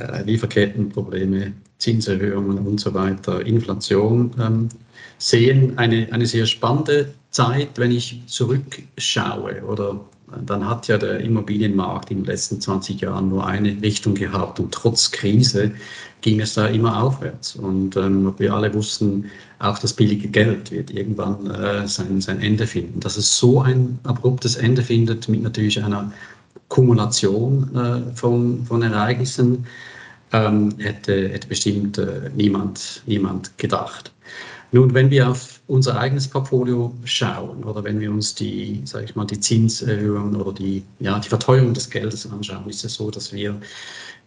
äh, 0.00 0.22
Lieferkettenprobleme, 0.24 1.52
Zinserhöhungen 1.78 2.58
und 2.58 2.80
so 2.80 2.92
weiter, 2.94 3.44
Inflation 3.44 4.32
ähm, 4.40 4.68
sehen. 5.18 5.78
Eine, 5.78 6.08
eine 6.12 6.26
sehr 6.26 6.46
spannende 6.46 7.12
Zeit, 7.30 7.70
wenn 7.76 7.90
ich 7.90 8.20
zurückschaue 8.26 9.62
oder 9.64 10.00
dann 10.46 10.68
hat 10.68 10.86
ja 10.88 10.96
der 10.96 11.20
Immobilienmarkt 11.20 12.10
in 12.10 12.18
den 12.18 12.26
letzten 12.26 12.60
20 12.60 13.00
Jahren 13.00 13.30
nur 13.30 13.46
eine 13.46 13.70
Richtung 13.82 14.14
gehabt 14.14 14.60
und 14.60 14.72
trotz 14.72 15.10
Krise 15.10 15.72
ging 16.20 16.40
es 16.40 16.54
da 16.54 16.66
immer 16.66 17.02
aufwärts. 17.02 17.56
Und 17.56 17.96
ähm, 17.96 18.34
wir 18.38 18.52
alle 18.52 18.72
wussten, 18.74 19.26
auch 19.58 19.78
das 19.78 19.92
billige 19.92 20.28
Geld 20.28 20.70
wird 20.70 20.90
irgendwann 20.90 21.50
äh, 21.50 21.88
sein, 21.88 22.20
sein 22.20 22.40
Ende 22.40 22.66
finden. 22.66 23.00
Dass 23.00 23.16
es 23.16 23.36
so 23.38 23.60
ein 23.60 23.98
abruptes 24.04 24.56
Ende 24.56 24.82
findet 24.82 25.28
mit 25.28 25.42
natürlich 25.42 25.82
einer 25.82 26.12
Kumulation 26.68 27.74
äh, 27.74 28.16
von, 28.16 28.64
von 28.66 28.82
Ereignissen 28.82 29.66
ähm, 30.32 30.74
hätte, 30.78 31.28
hätte 31.28 31.48
bestimmt 31.48 31.98
äh, 31.98 32.30
niemand, 32.34 33.02
niemand 33.06 33.56
gedacht. 33.58 34.12
Nun, 34.72 34.94
wenn 34.94 35.10
wir 35.10 35.28
auf 35.28 35.60
unser 35.66 35.98
eigenes 35.98 36.28
Portfolio 36.28 36.94
schauen 37.04 37.64
oder 37.64 37.82
wenn 37.82 37.98
wir 37.98 38.10
uns 38.10 38.34
die, 38.34 38.80
sage 38.84 39.04
ich 39.06 39.16
mal, 39.16 39.24
die 39.24 39.40
Zinserhöhungen 39.40 40.40
oder 40.40 40.52
die, 40.52 40.84
ja, 41.00 41.18
die 41.18 41.28
Verteuerung 41.28 41.74
des 41.74 41.90
Geldes 41.90 42.30
anschauen, 42.30 42.68
ist 42.68 42.84
es 42.84 42.94
so, 42.94 43.10
dass 43.10 43.32
wir 43.32 43.60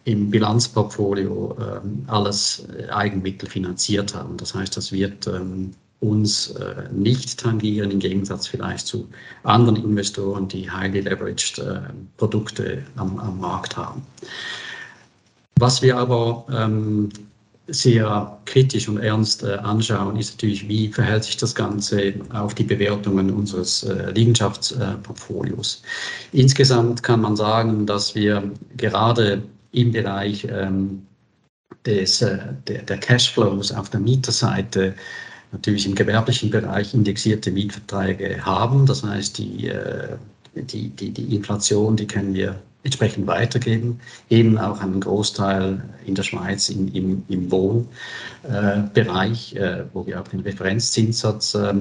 im 0.04 0.30
Bilanzportfolio 0.30 1.56
ähm, 1.58 2.04
alles 2.08 2.66
äh, 2.78 2.90
Eigenmittel 2.90 3.48
finanziert 3.48 4.14
haben. 4.14 4.36
Das 4.36 4.54
heißt, 4.54 4.76
das 4.76 4.92
wird 4.92 5.26
ähm, 5.26 5.70
uns 6.00 6.50
äh, 6.50 6.88
nicht 6.92 7.40
tangieren, 7.40 7.90
im 7.90 7.98
Gegensatz 7.98 8.46
vielleicht 8.46 8.86
zu 8.86 9.08
anderen 9.44 9.82
Investoren, 9.82 10.46
die 10.48 10.70
highly 10.70 11.00
leveraged 11.00 11.58
äh, 11.58 11.80
Produkte 12.18 12.82
am, 12.96 13.18
am, 13.18 13.40
Markt 13.40 13.76
haben. 13.76 14.02
Was 15.58 15.82
wir 15.82 15.96
aber 15.96 16.44
ähm, 16.52 17.10
sehr 17.68 18.38
kritisch 18.44 18.88
und 18.88 18.98
ernst 18.98 19.42
äh, 19.42 19.54
anschauen, 19.54 20.16
ist 20.16 20.34
natürlich, 20.34 20.68
wie 20.68 20.88
verhält 20.88 21.24
sich 21.24 21.36
das 21.36 21.54
Ganze 21.54 22.14
auf 22.30 22.54
die 22.54 22.64
Bewertungen 22.64 23.30
unseres 23.30 23.84
äh, 23.84 24.10
Liegenschaftsportfolios. 24.10 25.82
Insgesamt 26.32 27.02
kann 27.02 27.20
man 27.20 27.36
sagen, 27.36 27.86
dass 27.86 28.14
wir 28.14 28.50
gerade 28.76 29.42
im 29.72 29.92
Bereich 29.92 30.46
ähm, 30.50 31.06
des, 31.86 32.20
äh, 32.20 32.38
der, 32.66 32.82
der 32.82 32.98
Cashflows 32.98 33.72
auf 33.72 33.88
der 33.90 34.00
Mieterseite 34.00 34.94
natürlich 35.52 35.86
im 35.86 35.94
gewerblichen 35.94 36.50
Bereich 36.50 36.92
indexierte 36.92 37.50
Mietverträge 37.50 38.44
haben. 38.44 38.84
Das 38.84 39.02
heißt, 39.02 39.38
die, 39.38 39.68
äh, 39.68 40.16
die, 40.54 40.90
die, 40.90 41.10
die 41.10 41.34
Inflation, 41.34 41.96
die 41.96 42.06
können 42.06 42.34
wir 42.34 42.56
entsprechend 42.84 43.26
weitergeben. 43.26 43.98
Eben 44.30 44.56
auch 44.58 44.80
einen 44.80 45.00
Großteil 45.00 45.82
in 46.06 46.14
der 46.14 46.22
Schweiz 46.22 46.68
im, 46.68 46.88
im, 46.94 47.24
im 47.28 47.50
Wohnbereich, 47.50 49.56
äh, 49.56 49.84
wo 49.92 50.06
wir 50.06 50.20
auch 50.20 50.28
den 50.28 50.40
Referenzzinssatz 50.40 51.54
äh, 51.54 51.74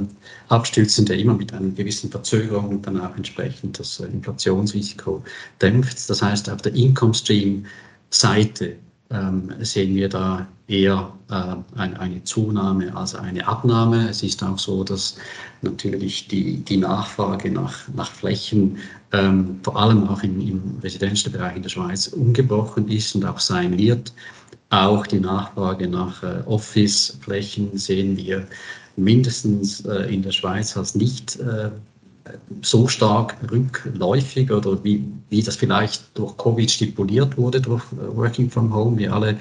abstützen, 0.49 1.05
der 1.05 1.19
immer 1.19 1.35
mit 1.35 1.53
einer 1.53 1.69
gewissen 1.69 2.09
Verzögerung 2.09 2.81
dann 2.81 2.99
auch 2.99 3.15
entsprechend 3.15 3.79
das 3.79 3.99
Inflationsrisiko 3.99 5.23
dämpft. 5.61 6.09
Das 6.09 6.21
heißt, 6.21 6.49
auf 6.49 6.61
der 6.61 6.73
Income 6.73 7.13
Stream 7.13 7.65
Seite 8.09 8.75
ähm, 9.13 9.53
sehen 9.59 9.95
wir 9.95 10.09
da 10.09 10.47
eher 10.67 11.13
äh, 11.29 11.55
eine, 11.79 11.99
eine, 11.99 12.23
Zunahme 12.23 12.95
als 12.95 13.15
eine 13.15 13.47
Abnahme. 13.47 14.09
Es 14.09 14.23
ist 14.23 14.43
auch 14.43 14.57
so, 14.57 14.83
dass 14.83 15.17
natürlich 15.61 16.27
die, 16.27 16.57
die 16.57 16.77
Nachfrage 16.77 17.51
nach, 17.51 17.87
nach 17.95 18.11
Flächen, 18.11 18.77
ähm, 19.11 19.59
vor 19.61 19.77
allem 19.77 20.07
auch 20.07 20.23
im, 20.23 20.41
im 20.41 20.79
Bereich 20.79 21.55
in 21.55 21.61
der 21.61 21.69
Schweiz, 21.69 22.07
ungebrochen 22.07 22.87
ist 22.89 23.15
und 23.15 23.25
auch 23.25 23.39
sein 23.39 23.77
wird. 23.77 24.13
Auch 24.69 25.05
die 25.05 25.19
Nachfrage 25.19 25.87
nach 25.87 26.23
äh, 26.23 26.41
Office-Flächen 26.45 27.77
sehen 27.77 28.17
wir 28.17 28.47
mindestens 28.95 29.81
äh, 29.85 30.13
in 30.13 30.23
der 30.23 30.31
Schweiz 30.31 30.75
als 30.75 30.95
nicht 30.95 31.39
äh, 31.39 31.69
so 32.61 32.87
stark 32.87 33.35
rückläufig 33.51 34.51
oder 34.51 34.81
wie, 34.83 35.03
wie 35.29 35.43
das 35.43 35.55
vielleicht 35.55 36.17
durch 36.17 36.37
Covid 36.37 36.69
stipuliert 36.69 37.37
wurde, 37.37 37.59
durch 37.59 37.83
äh, 37.93 38.15
Working 38.15 38.49
from 38.49 38.73
Home. 38.73 38.97
Wir 38.97 39.13
alle 39.13 39.37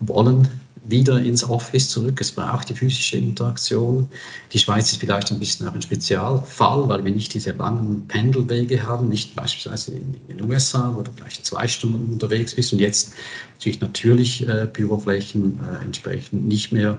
wollen 0.00 0.48
wieder 0.88 1.20
ins 1.20 1.42
Office 1.42 1.88
zurück. 1.88 2.20
Es 2.20 2.30
braucht 2.32 2.68
die 2.68 2.74
physische 2.74 3.16
Interaktion. 3.16 4.08
Die 4.52 4.58
Schweiz 4.58 4.92
ist 4.92 5.00
vielleicht 5.00 5.32
ein 5.32 5.38
bisschen 5.38 5.66
auch 5.68 5.74
ein 5.74 5.82
Spezialfall, 5.82 6.88
weil 6.88 7.04
wir 7.04 7.12
nicht 7.12 7.34
diese 7.34 7.52
langen 7.52 8.06
Pendelwege 8.06 8.82
haben, 8.86 9.08
nicht 9.08 9.34
beispielsweise 9.34 9.92
in 9.92 10.14
den 10.28 10.50
USA, 10.50 10.92
wo 10.94 11.02
du 11.02 11.10
gleich 11.12 11.42
zwei 11.42 11.66
Stunden 11.66 12.12
unterwegs 12.12 12.54
bist 12.54 12.72
und 12.72 12.78
jetzt 12.78 13.12
natürlich 13.54 13.80
natürlich 13.80 14.48
äh, 14.48 14.68
Büroflächen 14.72 15.58
äh, 15.60 15.84
entsprechend 15.84 16.46
nicht 16.46 16.72
mehr 16.72 16.98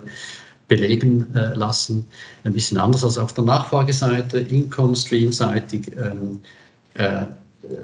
belegen 0.68 1.34
äh, 1.36 1.54
lassen. 1.56 2.06
Ein 2.44 2.54
bisschen 2.54 2.78
anders 2.78 3.04
als 3.04 3.18
auf 3.18 3.34
der 3.34 3.44
Nachfrageseite, 3.44 4.40
Income-Stream-seitig 4.40 5.92
ähm, 5.98 6.42
äh, 6.96 7.26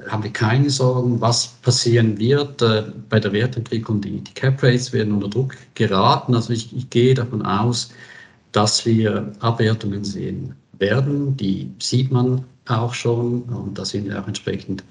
haben 0.08 0.24
wir 0.24 0.32
keine 0.32 0.70
Sorgen, 0.70 1.20
was 1.20 1.48
passieren 1.62 2.18
wird 2.18 2.62
äh, 2.62 2.84
bei 3.10 3.20
der 3.20 3.32
Wertentwicklung. 3.34 4.02
Die, 4.02 4.22
die 4.22 4.34
Cap 4.34 4.62
Rates 4.62 4.94
werden 4.94 5.14
unter 5.14 5.30
Druck 5.30 5.56
geraten. 5.76 6.36
Also 6.36 6.54
ich, 6.54 6.76
ich 6.76 6.90
gehe 6.90 7.14
davon 7.14 7.42
aus, 7.46 7.92
dass 8.52 8.86
wir 8.86 9.32
Abwertungen 9.40 10.04
sehen 10.04 10.56
werden. 10.78 11.36
Die 11.38 11.72
sieht 11.80 12.12
man 12.12 12.44
auch 12.68 12.94
schon 12.94 13.44
und 13.44 13.78
da 13.78 13.86
sind 13.86 14.06
wir 14.06 14.22
auch 14.22 14.28
entsprechend 14.28 14.84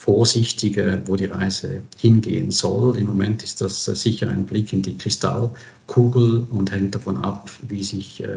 vorsichtige, 0.00 1.02
wo 1.04 1.14
die 1.14 1.26
Reise 1.26 1.82
hingehen 1.98 2.50
soll. 2.50 2.96
Im 2.96 3.08
Moment 3.08 3.42
ist 3.42 3.60
das 3.60 3.86
äh, 3.86 3.94
sicher 3.94 4.30
ein 4.30 4.46
Blick 4.46 4.72
in 4.72 4.80
die 4.80 4.96
Kristallkugel 4.96 6.46
und 6.50 6.72
hängt 6.72 6.94
davon 6.94 7.18
ab, 7.18 7.50
wie 7.68 7.84
sich 7.84 8.22
äh, 8.22 8.28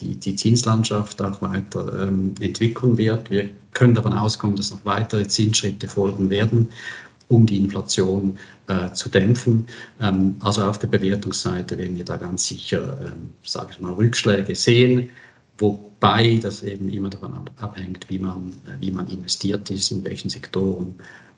die, 0.00 0.16
die 0.16 0.34
Zinslandschaft 0.34 1.22
auch 1.22 1.40
weiter 1.40 2.08
ähm, 2.08 2.34
entwickeln 2.40 2.98
wird. 2.98 3.30
Wir 3.30 3.48
können 3.74 3.94
davon 3.94 4.12
ausgehen, 4.12 4.56
dass 4.56 4.72
noch 4.72 4.84
weitere 4.84 5.28
Zinsschritte 5.28 5.86
folgen 5.86 6.30
werden, 6.30 6.68
um 7.28 7.46
die 7.46 7.58
Inflation 7.58 8.36
äh, 8.66 8.90
zu 8.92 9.08
dämpfen. 9.08 9.68
Ähm, 10.00 10.34
also 10.40 10.64
auf 10.64 10.80
der 10.80 10.88
Bewertungsseite 10.88 11.78
werden 11.78 11.96
wir 11.96 12.04
da 12.04 12.16
ganz 12.16 12.48
sicher, 12.48 12.98
ähm, 13.00 13.30
sage 13.44 13.68
ich 13.70 13.80
mal, 13.80 13.92
Rückschläge 13.92 14.56
sehen 14.56 15.10
wobei 15.58 16.38
das 16.42 16.62
eben 16.62 16.88
immer 16.88 17.10
davon 17.10 17.34
abhängt, 17.56 18.06
wie 18.08 18.18
man, 18.18 18.52
wie 18.80 18.90
man 18.90 19.08
investiert 19.08 19.70
ist, 19.70 19.90
in 19.90 20.04
welchen 20.04 20.30
Sektoren, 20.30 20.94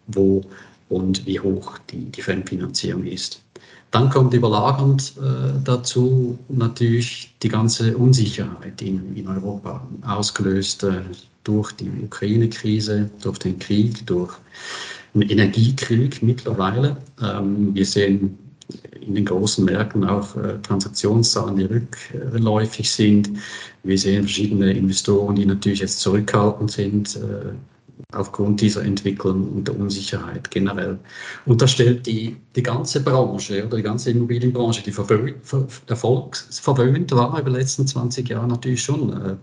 wo 0.09 0.42
und 0.88 1.26
wie 1.26 1.40
hoch 1.40 1.79
die, 1.90 2.05
die 2.07 2.22
Fremdfinanzierung 2.22 3.05
ist. 3.05 3.42
Dann 3.90 4.11
kommt 4.11 4.35
überlagernd 4.35 5.14
äh, 5.18 5.59
dazu 5.64 6.38
natürlich 6.48 7.35
die 7.42 7.48
ganze 7.48 7.96
Unsicherheit 7.96 8.83
in, 8.83 9.16
in 9.16 9.29
Europa, 9.29 9.87
ausgelöst 10.02 10.83
äh, 10.85 11.00
durch 11.44 11.72
die 11.72 11.90
Ukraine-Krise, 12.05 13.09
durch 13.22 13.38
den 13.38 13.59
Krieg, 13.59 14.05
durch 14.07 14.35
den 15.14 15.22
Energiekrieg 15.22 16.22
mittlerweile. 16.22 16.96
Ähm, 17.22 17.74
wir 17.74 17.87
sehen 17.87 18.37
in 19.00 19.14
den 19.14 19.24
großen 19.24 19.64
Märkten 19.64 20.05
auch 20.05 20.37
äh, 20.37 20.59
Transaktionszahlen, 20.62 21.57
die 21.57 21.64
rückläufig 21.64 22.90
sind. 22.90 23.31
Wir 23.85 23.98
sehen 23.98 24.22
verschiedene 24.22 24.72
Investoren, 24.72 25.37
die 25.37 25.46
natürlich 25.46 25.81
jetzt 25.81 26.00
zurückhaltend 26.00 26.70
sind 26.72 27.16
äh, 27.16 27.52
aufgrund 28.12 28.61
dieser 28.61 28.85
Entwicklung 28.85 29.48
und 29.52 29.68
der 29.68 29.79
Unsicherheit 29.79 30.50
generell. 30.50 30.98
Und 31.46 31.62
das 31.62 31.72
stellt 31.72 32.07
die, 32.07 32.37
die 32.55 32.62
ganze 32.62 33.00
Branche 33.00 33.64
oder 33.66 33.76
die 33.79 33.83
ganze 33.83 34.11
Immobilienbranche, 34.11 34.83
die 34.83 34.92
erfolgsverwöhnt 35.87 37.12
war 37.12 37.40
über 37.40 37.50
die 37.50 37.57
letzten 37.57 37.87
20 37.87 38.29
Jahre 38.29 38.48
natürlich 38.48 38.83
schon 38.83 39.12
äh, 39.12 39.37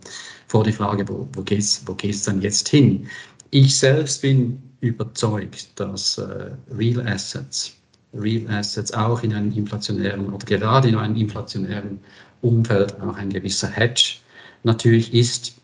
vor 0.48 0.64
die 0.64 0.72
Frage, 0.72 1.08
wo, 1.08 1.28
wo 1.34 1.42
geht 1.42 1.60
es 1.60 1.84
wo 1.86 1.94
geht's 1.94 2.24
dann 2.24 2.42
jetzt 2.42 2.70
hin? 2.70 3.08
Ich 3.50 3.76
selbst 3.78 4.22
bin 4.22 4.62
überzeugt, 4.82 5.80
dass 5.80 6.18
äh, 6.18 6.52
Real 6.76 7.08
Assets 7.08 7.76
Real 8.14 8.50
Assets 8.52 8.94
auch 8.94 9.24
in 9.24 9.34
einem 9.34 9.52
inflationären 9.52 10.32
oder 10.34 10.46
gerade 10.46 10.90
in 10.90 10.96
einem 10.96 11.16
inflationären 11.16 12.00
Umfeld 12.42 13.00
auch 13.02 13.16
ein 13.16 13.30
gewisser 13.30 13.70
Hedge 13.70 14.16
natürlich 14.64 15.14
ist. 15.14 15.56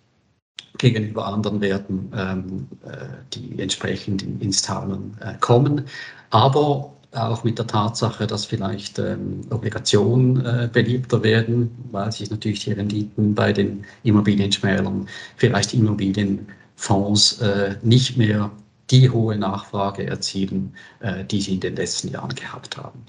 gegenüber 0.77 1.25
anderen 1.25 1.59
Werten, 1.61 2.11
ähm, 2.15 2.67
äh, 2.85 3.05
die 3.33 3.59
entsprechend 3.59 4.23
ins 4.23 4.61
Taumeln 4.61 5.17
äh, 5.19 5.33
kommen. 5.39 5.85
Aber 6.29 6.93
auch 7.11 7.43
mit 7.43 7.57
der 7.57 7.67
Tatsache, 7.67 8.27
dass 8.27 8.45
vielleicht 8.45 8.99
ähm, 8.99 9.41
Obligationen 9.49 10.45
äh, 10.45 10.69
beliebter 10.71 11.23
werden, 11.23 11.71
weil 11.91 12.11
sich 12.11 12.29
natürlich 12.29 12.63
die 12.65 12.73
Renditen 12.73 13.33
bei 13.33 13.51
den 13.51 13.83
Immobilienschmälern, 14.03 15.07
vielleicht 15.37 15.73
Immobilienfonds 15.73 17.41
äh, 17.41 17.75
nicht 17.81 18.17
mehr 18.17 18.51
die 18.91 19.09
hohe 19.09 19.37
Nachfrage 19.37 20.05
erzielen, 20.05 20.75
äh, 20.99 21.23
die 21.25 21.41
sie 21.41 21.55
in 21.55 21.59
den 21.59 21.75
letzten 21.75 22.09
Jahren 22.09 22.35
gehabt 22.35 22.77
haben. 22.77 23.05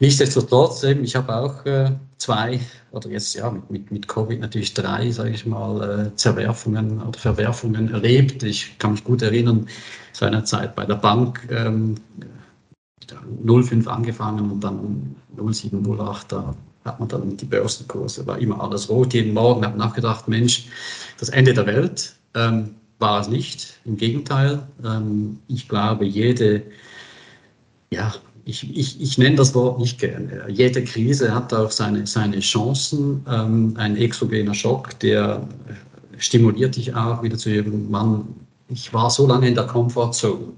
Nichtsdestotrotz, 0.00 0.82
eben, 0.82 1.04
ich 1.04 1.14
habe 1.14 1.34
auch 1.34 1.64
äh, 1.66 1.92
zwei 2.18 2.60
oder 2.90 3.08
jetzt 3.10 3.34
ja 3.34 3.50
mit, 3.68 3.90
mit, 3.90 4.08
Covid 4.08 4.40
natürlich 4.40 4.74
drei, 4.74 5.10
sage 5.10 5.30
ich 5.30 5.46
mal, 5.46 6.08
äh, 6.12 6.16
Zerwerfungen 6.16 7.00
oder 7.00 7.18
Verwerfungen 7.18 7.92
erlebt. 7.92 8.42
Ich 8.42 8.78
kann 8.78 8.92
mich 8.92 9.04
gut 9.04 9.22
erinnern, 9.22 9.68
seinerzeit 10.12 10.74
bei 10.74 10.84
der 10.84 10.96
Bank 10.96 11.46
ähm, 11.50 11.94
05 13.46 13.86
angefangen 13.86 14.50
und 14.50 14.64
dann 14.64 15.16
07, 15.36 15.84
08, 16.00 16.32
da 16.32 16.54
hat 16.84 17.00
man 17.00 17.08
dann 17.08 17.36
die 17.36 17.44
Börsenkurse, 17.44 18.26
war 18.26 18.38
immer 18.38 18.60
alles 18.62 18.88
rot. 18.88 19.14
Jeden 19.14 19.32
Morgen 19.32 19.64
hat 19.64 19.76
man 19.76 19.88
nachgedacht, 19.88 20.28
Mensch, 20.28 20.66
das 21.18 21.28
Ende 21.28 21.54
der 21.54 21.66
Welt 21.66 22.14
ähm, 22.34 22.74
war 23.04 23.20
es 23.20 23.28
nicht. 23.28 23.78
Im 23.84 23.98
Gegenteil, 23.98 24.66
ähm, 24.82 25.38
ich 25.46 25.68
glaube, 25.68 26.06
jede, 26.06 26.62
ja, 27.90 28.14
ich, 28.46 28.58
ich, 28.74 28.98
ich 28.98 29.18
nenne 29.18 29.36
das 29.36 29.54
Wort 29.54 29.78
nicht 29.78 29.98
gerne. 29.98 30.46
Jede 30.48 30.82
Krise 30.82 31.34
hat 31.34 31.52
auch 31.52 31.70
seine, 31.70 32.06
seine 32.06 32.40
Chancen. 32.40 33.24
Ähm, 33.28 33.74
ein 33.76 33.96
exogener 33.98 34.54
Schock, 34.54 34.98
der 35.00 35.46
stimuliert 36.16 36.76
dich 36.76 36.94
auch 36.94 37.22
wieder 37.22 37.36
zu 37.36 37.50
Mann. 37.90 38.26
Ich 38.68 38.94
war 38.94 39.10
so 39.10 39.26
lange 39.26 39.48
in 39.48 39.54
der 39.54 39.66
Comfortzone. 39.66 40.52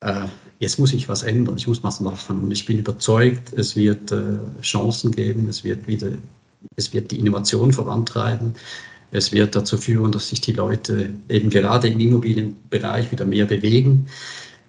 Äh, 0.00 0.26
jetzt 0.60 0.78
muss 0.78 0.92
ich 0.92 1.08
was 1.08 1.24
ändern, 1.24 1.56
ich 1.56 1.66
muss 1.66 1.82
was 1.82 1.98
machen. 2.00 2.44
Und 2.44 2.52
ich 2.52 2.66
bin 2.66 2.78
überzeugt, 2.78 3.52
es 3.54 3.74
wird 3.74 4.12
äh, 4.12 4.38
Chancen 4.62 5.10
geben, 5.10 5.48
es 5.48 5.64
wird 5.64 5.88
wieder, 5.88 6.10
es 6.76 6.92
wird 6.92 7.10
die 7.10 7.18
Innovation 7.18 7.72
vorantreiben. 7.72 8.54
Es 9.10 9.32
wird 9.32 9.54
dazu 9.54 9.76
führen, 9.78 10.12
dass 10.12 10.28
sich 10.28 10.40
die 10.40 10.52
Leute 10.52 11.10
eben 11.28 11.50
gerade 11.50 11.88
im 11.88 12.00
Immobilienbereich 12.00 13.10
wieder 13.12 13.24
mehr 13.24 13.46
bewegen 13.46 14.06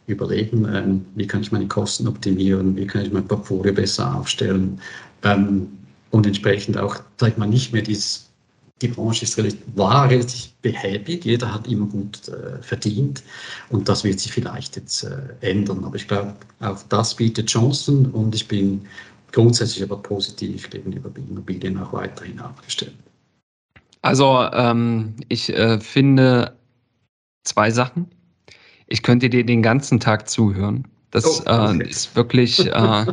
überlegen, 0.08 0.65
ähm, 0.73 1.06
wie 1.15 1.28
kann 1.28 1.41
ich 1.41 1.52
meine 1.52 1.67
Kosten 1.67 2.08
optimieren, 2.08 2.76
wie 2.76 2.88
kann 2.88 3.06
ich 3.06 3.12
mein 3.12 3.28
Portfolio 3.28 3.73
besser 3.73 4.15
aufstellen 4.15 4.82
ähm, 5.23 5.67
und 6.12 6.26
entsprechend 6.26 6.78
auch, 6.78 6.95
ich 7.26 7.38
mal, 7.38 7.47
nicht 7.47 7.73
mehr 7.73 7.82
dieses, 7.82 8.30
die 8.82 8.88
Branche 8.88 9.26
ist 9.26 9.38
relativ, 9.38 9.60
war 9.76 10.10
relativ 10.10 10.54
behäbig, 10.62 11.26
jeder 11.26 11.54
hat 11.54 11.67
immer 11.67 11.88
gut 11.88 12.30
äh, 12.30 12.62
verdient 12.62 13.21
und 13.69 13.89
das 13.89 14.04
wird 14.04 14.19
sich 14.19 14.32
vielleicht 14.32 14.78
jetzt 14.78 15.04
äh, 15.04 15.17
ändern. 15.41 15.84
Aber 15.84 15.95
ich 15.97 16.08
glaube, 16.08 16.34
auch 16.62 16.82
das 16.89 17.15
bietet 17.15 17.50
Chancen 17.50 18.06
und 18.08 18.34
ich 18.34 18.47
bin 18.47 18.86
grundsätzlich 19.34 19.84
aber 19.84 19.97
positiv 19.97 20.69
gegenüber 20.69 21.12
Immobilien 21.17 21.78
auch 21.80 21.91
weiterhin 21.91 22.39
aufgestellt. 22.39 22.93
Also 24.08 24.48
ähm, 24.54 25.15
ich 25.28 25.54
äh, 25.54 25.80
finde 25.80 26.56
zwei 27.43 27.72
Sachen. 27.72 28.08
Ich 28.88 29.04
könnte 29.04 29.30
dir 29.30 29.46
den 29.46 29.62
ganzen 29.62 30.00
Tag 30.00 30.30
zuhören. 30.30 30.88
Das 31.12 31.26
oh, 31.26 31.43
okay. 31.46 31.84
äh, 31.84 31.89
ist 31.89 32.15
wirklich, 32.15 32.65
äh, 32.65 33.06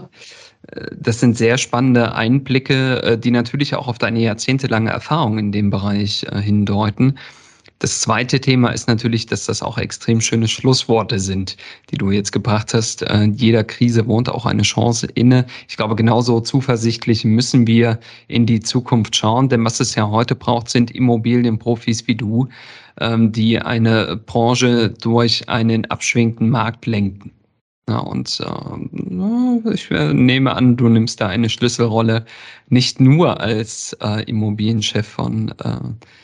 das 0.96 1.18
sind 1.18 1.36
sehr 1.36 1.58
spannende 1.58 2.14
Einblicke, 2.14 3.02
äh, 3.02 3.18
die 3.18 3.32
natürlich 3.32 3.74
auch 3.74 3.88
auf 3.88 3.98
deine 3.98 4.20
jahrzehntelange 4.20 4.90
Erfahrung 4.90 5.38
in 5.38 5.50
dem 5.50 5.70
Bereich 5.70 6.26
äh, 6.30 6.40
hindeuten. 6.40 7.18
Das 7.84 8.00
zweite 8.00 8.40
Thema 8.40 8.70
ist 8.70 8.88
natürlich, 8.88 9.26
dass 9.26 9.44
das 9.44 9.62
auch 9.62 9.76
extrem 9.76 10.22
schöne 10.22 10.48
Schlussworte 10.48 11.18
sind, 11.18 11.58
die 11.90 11.98
du 11.98 12.10
jetzt 12.12 12.32
gebracht 12.32 12.72
hast. 12.72 13.02
Äh, 13.02 13.24
jeder 13.24 13.62
Krise 13.62 14.06
wohnt 14.06 14.30
auch 14.30 14.46
eine 14.46 14.62
Chance 14.62 15.06
inne. 15.14 15.44
Ich 15.68 15.76
glaube, 15.76 15.94
genauso 15.94 16.40
zuversichtlich 16.40 17.26
müssen 17.26 17.66
wir 17.66 18.00
in 18.26 18.46
die 18.46 18.60
Zukunft 18.60 19.14
schauen, 19.14 19.50
denn 19.50 19.62
was 19.66 19.80
es 19.80 19.96
ja 19.96 20.08
heute 20.08 20.34
braucht, 20.34 20.70
sind 20.70 20.92
Immobilienprofis 20.92 22.08
wie 22.08 22.14
du, 22.14 22.48
ähm, 23.02 23.32
die 23.32 23.58
eine 23.58 24.16
Branche 24.16 24.88
durch 24.88 25.50
einen 25.50 25.84
abschwingenden 25.84 26.48
Markt 26.48 26.86
lenken. 26.86 27.32
Ja, 27.88 27.98
und 27.98 28.40
äh, 28.40 29.74
ich 29.74 29.90
nehme 29.90 30.54
an, 30.54 30.76
du 30.76 30.88
nimmst 30.88 31.20
da 31.20 31.28
eine 31.28 31.50
Schlüsselrolle, 31.50 32.24
nicht 32.68 32.98
nur 32.98 33.40
als 33.40 33.94
äh, 34.00 34.22
Immobilienchef 34.24 35.06
von 35.06 35.50
äh, 35.58 35.80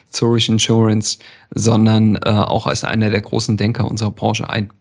Zurich 0.09 0.49
Insurance, 0.49 1.19
sondern 1.55 2.17
äh, 2.17 2.31
auch 2.31 2.67
als 2.67 2.83
einer 2.83 3.11
der 3.11 3.21
großen 3.21 3.59
Denker 3.59 3.87
unserer 3.87 4.11
Branche 4.11 4.49
ein. 4.49 4.73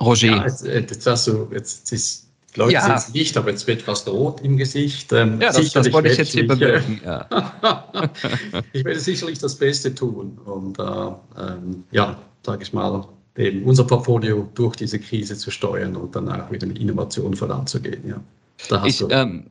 Roger. 0.00 0.28
Ja, 0.28 0.44
jetzt, 0.44 0.66
äh, 0.66 0.80
jetzt 0.80 1.06
hast 1.06 1.26
du, 1.26 1.48
jetzt 1.52 1.92
ist 1.92 2.24
Leute 2.56 2.74
ja. 2.74 2.98
sind 2.98 3.14
nicht, 3.14 3.36
aber 3.36 3.50
jetzt 3.50 3.66
wird 3.66 3.82
fast 3.82 4.08
rot 4.08 4.40
im 4.42 4.56
Gesicht. 4.56 5.12
Ähm, 5.12 5.40
ja, 5.40 5.52
das, 5.52 5.72
das 5.72 5.92
wollte 5.92 6.08
ich 6.08 6.18
jetzt 6.18 6.32
hier 6.32 6.46
bewirken. 6.46 7.00
Ja. 7.04 7.26
ich 8.72 8.84
werde 8.84 9.00
sicherlich 9.00 9.40
das 9.40 9.56
Beste 9.56 9.94
tun. 9.94 10.38
Und 10.44 10.78
äh, 10.78 10.82
ähm, 10.82 11.84
ja, 11.90 12.16
sage 12.44 12.62
ich 12.62 12.72
mal, 12.72 13.06
eben 13.36 13.64
unser 13.64 13.84
Portfolio 13.84 14.48
durch 14.54 14.76
diese 14.76 14.98
Krise 14.98 15.36
zu 15.36 15.50
steuern 15.50 15.96
und 15.96 16.14
dann 16.14 16.28
auch 16.28 16.50
wieder 16.50 16.66
mit 16.66 16.78
Innovation 16.78 17.34
voranzugehen. 17.34 18.08
Ja. 18.08 18.20
Da 18.68 18.80
hast 18.80 18.88
ich, 18.88 18.98
du. 18.98 19.08
Ähm, 19.10 19.44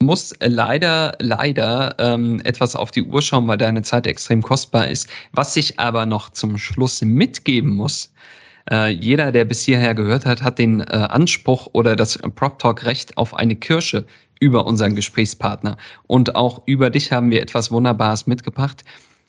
muss 0.00 0.32
leider, 0.40 1.16
leider 1.18 1.94
ähm, 1.98 2.40
etwas 2.44 2.76
auf 2.76 2.90
die 2.92 3.02
Uhr 3.02 3.20
schauen, 3.20 3.48
weil 3.48 3.58
deine 3.58 3.82
Zeit 3.82 4.06
extrem 4.06 4.42
kostbar 4.42 4.88
ist. 4.88 5.08
Was 5.32 5.56
ich 5.56 5.78
aber 5.80 6.06
noch 6.06 6.30
zum 6.30 6.56
Schluss 6.56 7.02
mitgeben 7.02 7.74
muss, 7.74 8.12
äh, 8.70 8.90
jeder, 8.90 9.32
der 9.32 9.44
bis 9.44 9.62
hierher 9.62 9.94
gehört 9.94 10.24
hat, 10.24 10.42
hat 10.42 10.58
den 10.58 10.80
äh, 10.80 10.84
Anspruch 10.84 11.68
oder 11.72 11.96
das 11.96 12.18
Prop 12.18 12.58
Talk 12.58 12.84
Recht 12.84 13.16
auf 13.16 13.34
eine 13.34 13.56
Kirsche 13.56 14.06
über 14.40 14.66
unseren 14.66 14.94
Gesprächspartner. 14.94 15.76
Und 16.06 16.36
auch 16.36 16.62
über 16.66 16.90
dich 16.90 17.10
haben 17.10 17.30
wir 17.30 17.42
etwas 17.42 17.72
Wunderbares 17.72 18.26
mitgebracht. 18.26 18.84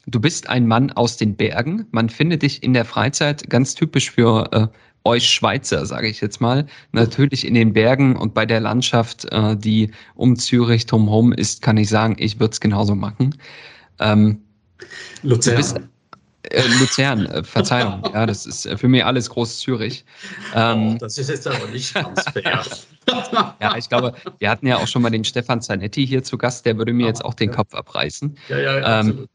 Du 0.05 0.19
bist 0.19 0.49
ein 0.49 0.67
Mann 0.67 0.91
aus 0.91 1.17
den 1.17 1.35
Bergen. 1.35 1.85
Man 1.91 2.09
findet 2.09 2.41
dich 2.41 2.63
in 2.63 2.73
der 2.73 2.85
Freizeit 2.85 3.49
ganz 3.49 3.75
typisch 3.75 4.11
für 4.11 4.51
äh, 4.51 4.67
euch 5.03 5.29
Schweizer, 5.29 5.85
sage 5.85 6.07
ich 6.07 6.21
jetzt 6.21 6.41
mal. 6.41 6.65
Natürlich 6.91 7.45
in 7.45 7.53
den 7.53 7.73
Bergen 7.73 8.15
und 8.15 8.33
bei 8.33 8.45
der 8.45 8.59
Landschaft, 8.59 9.25
äh, 9.31 9.55
die 9.55 9.91
um 10.15 10.35
Zürich 10.35 10.85
drumherum 10.85 11.31
ist, 11.31 11.61
kann 11.61 11.77
ich 11.77 11.89
sagen, 11.89 12.15
ich 12.19 12.39
würde 12.39 12.53
es 12.53 12.59
genauso 12.59 12.95
machen. 12.95 13.35
Ähm, 13.99 14.41
Luzern. 15.23 15.57
Bist, 15.57 15.79
äh, 16.43 16.63
Luzern, 16.79 17.25
äh, 17.27 17.43
Verzeihung, 17.43 18.03
ja, 18.13 18.25
das 18.25 18.45
ist 18.45 18.65
äh, 18.65 18.77
für 18.77 18.87
mich 18.87 19.03
alles 19.03 19.29
Groß 19.29 19.59
Zürich. 19.59 20.05
Ähm, 20.55 20.93
oh, 20.95 20.97
das 20.99 21.17
ist 21.17 21.29
jetzt 21.29 21.47
aber 21.47 21.67
nicht 21.67 21.93
ganz 21.93 22.23
fair. 22.23 22.63
ja, 23.61 23.75
ich 23.77 23.89
glaube, 23.89 24.13
wir 24.37 24.49
hatten 24.49 24.67
ja 24.67 24.77
auch 24.77 24.87
schon 24.87 25.01
mal 25.01 25.09
den 25.09 25.23
Stefan 25.23 25.61
Zanetti 25.61 26.05
hier 26.05 26.23
zu 26.23 26.37
Gast, 26.37 26.65
der 26.65 26.77
würde 26.77 26.93
mir 26.93 27.07
jetzt 27.07 27.23
auch 27.23 27.33
den 27.33 27.51
Kopf 27.51 27.73
abreißen. 27.73 28.37
Ja, 28.47 28.57
ja, 28.57 28.79
ja 28.79 28.99
ähm, 29.01 29.27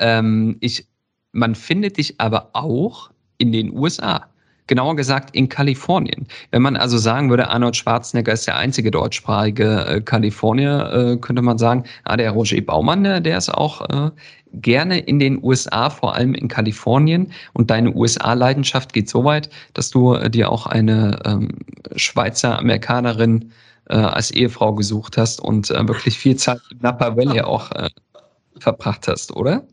ähm, 0.00 0.56
ich, 0.60 0.86
man 1.32 1.54
findet 1.54 1.96
dich 1.96 2.20
aber 2.20 2.50
auch 2.52 3.10
in 3.38 3.52
den 3.52 3.72
USA 3.72 4.26
genauer 4.70 4.94
gesagt 4.94 5.34
in 5.34 5.48
Kalifornien. 5.48 6.28
Wenn 6.52 6.62
man 6.62 6.76
also 6.76 6.96
sagen 6.96 7.28
würde, 7.28 7.48
Arnold 7.48 7.76
Schwarzenegger 7.76 8.32
ist 8.32 8.46
der 8.46 8.56
einzige 8.56 8.92
deutschsprachige 8.92 9.84
äh, 9.84 10.00
Kalifornier, 10.00 10.90
äh, 10.92 11.16
könnte 11.16 11.42
man 11.42 11.58
sagen, 11.58 11.84
ah, 12.04 12.16
der 12.16 12.30
Roger 12.30 12.60
Baumann, 12.60 13.02
der, 13.02 13.20
der 13.20 13.36
ist 13.36 13.52
auch 13.52 13.80
äh, 13.90 14.10
gerne 14.52 15.00
in 15.00 15.18
den 15.18 15.42
USA, 15.42 15.90
vor 15.90 16.14
allem 16.14 16.34
in 16.34 16.46
Kalifornien. 16.46 17.32
Und 17.52 17.70
deine 17.70 17.92
USA-Leidenschaft 17.92 18.92
geht 18.92 19.10
so 19.10 19.24
weit, 19.24 19.50
dass 19.74 19.90
du 19.90 20.14
äh, 20.14 20.30
dir 20.30 20.52
auch 20.52 20.66
eine 20.66 21.18
ähm, 21.24 21.48
Schweizer 21.96 22.56
Amerikanerin 22.56 23.50
äh, 23.88 23.96
als 23.96 24.30
Ehefrau 24.30 24.74
gesucht 24.76 25.18
hast 25.18 25.40
und 25.40 25.70
äh, 25.70 25.88
wirklich 25.88 26.16
viel 26.16 26.36
Zeit 26.36 26.60
in 26.70 26.78
Napa 26.80 27.16
Valley 27.16 27.40
auch 27.40 27.72
äh, 27.72 27.88
verbracht 28.60 29.08
hast, 29.08 29.34
oder? 29.34 29.64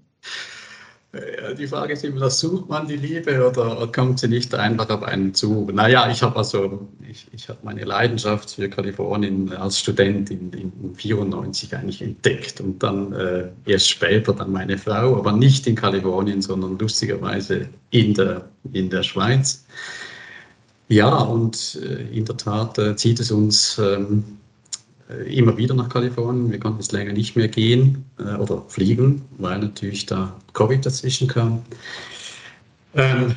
Die 1.57 1.67
Frage 1.67 1.93
ist 1.93 2.03
immer, 2.03 2.29
sucht 2.29 2.69
man 2.69 2.85
die 2.85 2.97
Liebe 2.97 3.47
oder 3.47 3.87
kommt 3.87 4.19
sie 4.19 4.27
nicht 4.27 4.53
einfach 4.53 4.89
auf 4.89 5.03
einen 5.03 5.33
zu? 5.33 5.67
Naja, 5.73 6.09
ich 6.11 6.21
habe 6.21 6.35
also, 6.35 6.87
ich, 7.09 7.27
ich 7.31 7.47
habe 7.47 7.59
meine 7.63 7.85
Leidenschaft 7.85 8.51
für 8.51 8.69
Kalifornien 8.69 9.51
als 9.53 9.79
Student 9.79 10.29
in, 10.29 10.51
in 10.51 10.93
94 10.95 11.75
eigentlich 11.75 12.01
entdeckt 12.01 12.59
und 12.59 12.83
dann 12.83 13.13
äh, 13.13 13.47
erst 13.65 13.89
später 13.89 14.33
dann 14.33 14.51
meine 14.51 14.77
Frau, 14.77 15.17
aber 15.17 15.31
nicht 15.31 15.65
in 15.65 15.75
Kalifornien, 15.75 16.41
sondern 16.41 16.77
lustigerweise 16.77 17.69
in 17.91 18.13
der, 18.13 18.49
in 18.73 18.89
der 18.89 19.03
Schweiz. 19.03 19.65
Ja, 20.89 21.09
und 21.09 21.79
äh, 21.83 22.15
in 22.15 22.25
der 22.25 22.37
Tat 22.37 22.77
äh, 22.77 22.95
zieht 22.95 23.19
es 23.19 23.31
uns 23.31 23.77
ähm, 23.77 24.23
äh, 24.23 24.36
immer 25.13 25.57
wieder 25.57 25.73
nach 25.73 25.89
Kalifornien. 25.89 26.51
Wir 26.51 26.59
konnten 26.59 26.79
es 26.79 26.91
länger 26.91 27.13
nicht 27.13 27.35
mehr 27.35 27.47
gehen 27.47 28.05
äh, 28.19 28.35
oder 28.35 28.63
fliegen, 28.67 29.23
weil 29.37 29.59
natürlich 29.59 30.05
da 30.05 30.35
Covid 30.53 30.85
dazwischen 30.85 31.27
kam. 31.27 31.63
Ähm, 32.93 33.35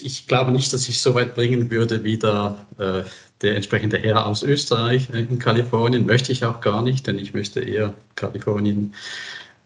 ich 0.00 0.26
glaube 0.26 0.50
nicht, 0.50 0.72
dass 0.72 0.88
ich 0.88 1.00
so 1.00 1.14
weit 1.14 1.34
bringen 1.34 1.70
würde 1.70 2.02
wie 2.02 2.18
der, 2.18 2.66
äh, 2.78 3.02
der 3.42 3.56
entsprechende 3.56 3.98
Herr 3.98 4.26
aus 4.26 4.42
Österreich 4.42 5.08
in 5.10 5.38
Kalifornien. 5.38 6.06
Möchte 6.06 6.32
ich 6.32 6.44
auch 6.44 6.60
gar 6.60 6.82
nicht, 6.82 7.06
denn 7.06 7.18
ich 7.18 7.34
möchte 7.34 7.60
eher 7.60 7.94
Kalifornien 8.16 8.92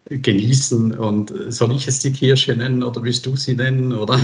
genießen. 0.08 0.92
Und 0.92 1.32
soll 1.48 1.74
ich 1.74 1.88
es 1.88 2.00
die 2.00 2.12
Kirsche 2.12 2.54
nennen 2.54 2.82
oder 2.82 3.02
willst 3.02 3.26
du 3.26 3.36
sie 3.36 3.54
nennen? 3.54 3.92
Oder? 3.92 4.20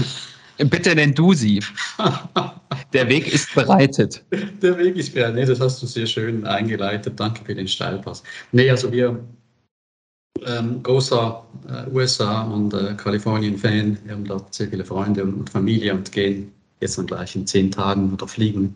Bitte 0.57 0.95
nenn 0.95 1.13
du 1.13 1.33
sie. 1.33 1.61
Der 2.93 3.09
Weg 3.09 3.33
ist 3.33 3.53
bereitet. 3.53 4.23
Der 4.61 4.77
Weg 4.77 4.95
ist 4.95 5.13
bereitet. 5.13 5.35
Nee, 5.35 5.45
das 5.45 5.59
hast 5.59 5.81
du 5.81 5.87
sehr 5.87 6.05
schön 6.05 6.45
eingeleitet. 6.45 7.19
Danke 7.19 7.43
für 7.45 7.53
den 7.53 7.67
Steilpass. 7.67 8.23
Nee, 8.51 8.69
also 8.69 8.91
wir, 8.91 9.19
ähm, 10.45 10.81
großer 10.83 11.43
äh, 11.69 11.89
USA 11.91 12.43
und 12.43 12.73
äh, 12.73 12.93
Kalifornien-Fan. 12.95 13.97
Wir 14.03 14.13
haben 14.13 14.25
dort 14.25 14.53
sehr 14.53 14.67
viele 14.69 14.85
Freunde 14.85 15.23
und 15.23 15.49
Familie 15.49 15.93
und 15.93 16.11
gehen 16.11 16.51
jetzt 16.79 16.97
dann 16.97 17.07
gleich 17.07 17.35
in 17.35 17.47
zehn 17.47 17.71
Tagen 17.71 18.13
oder 18.13 18.27
fliegen, 18.27 18.75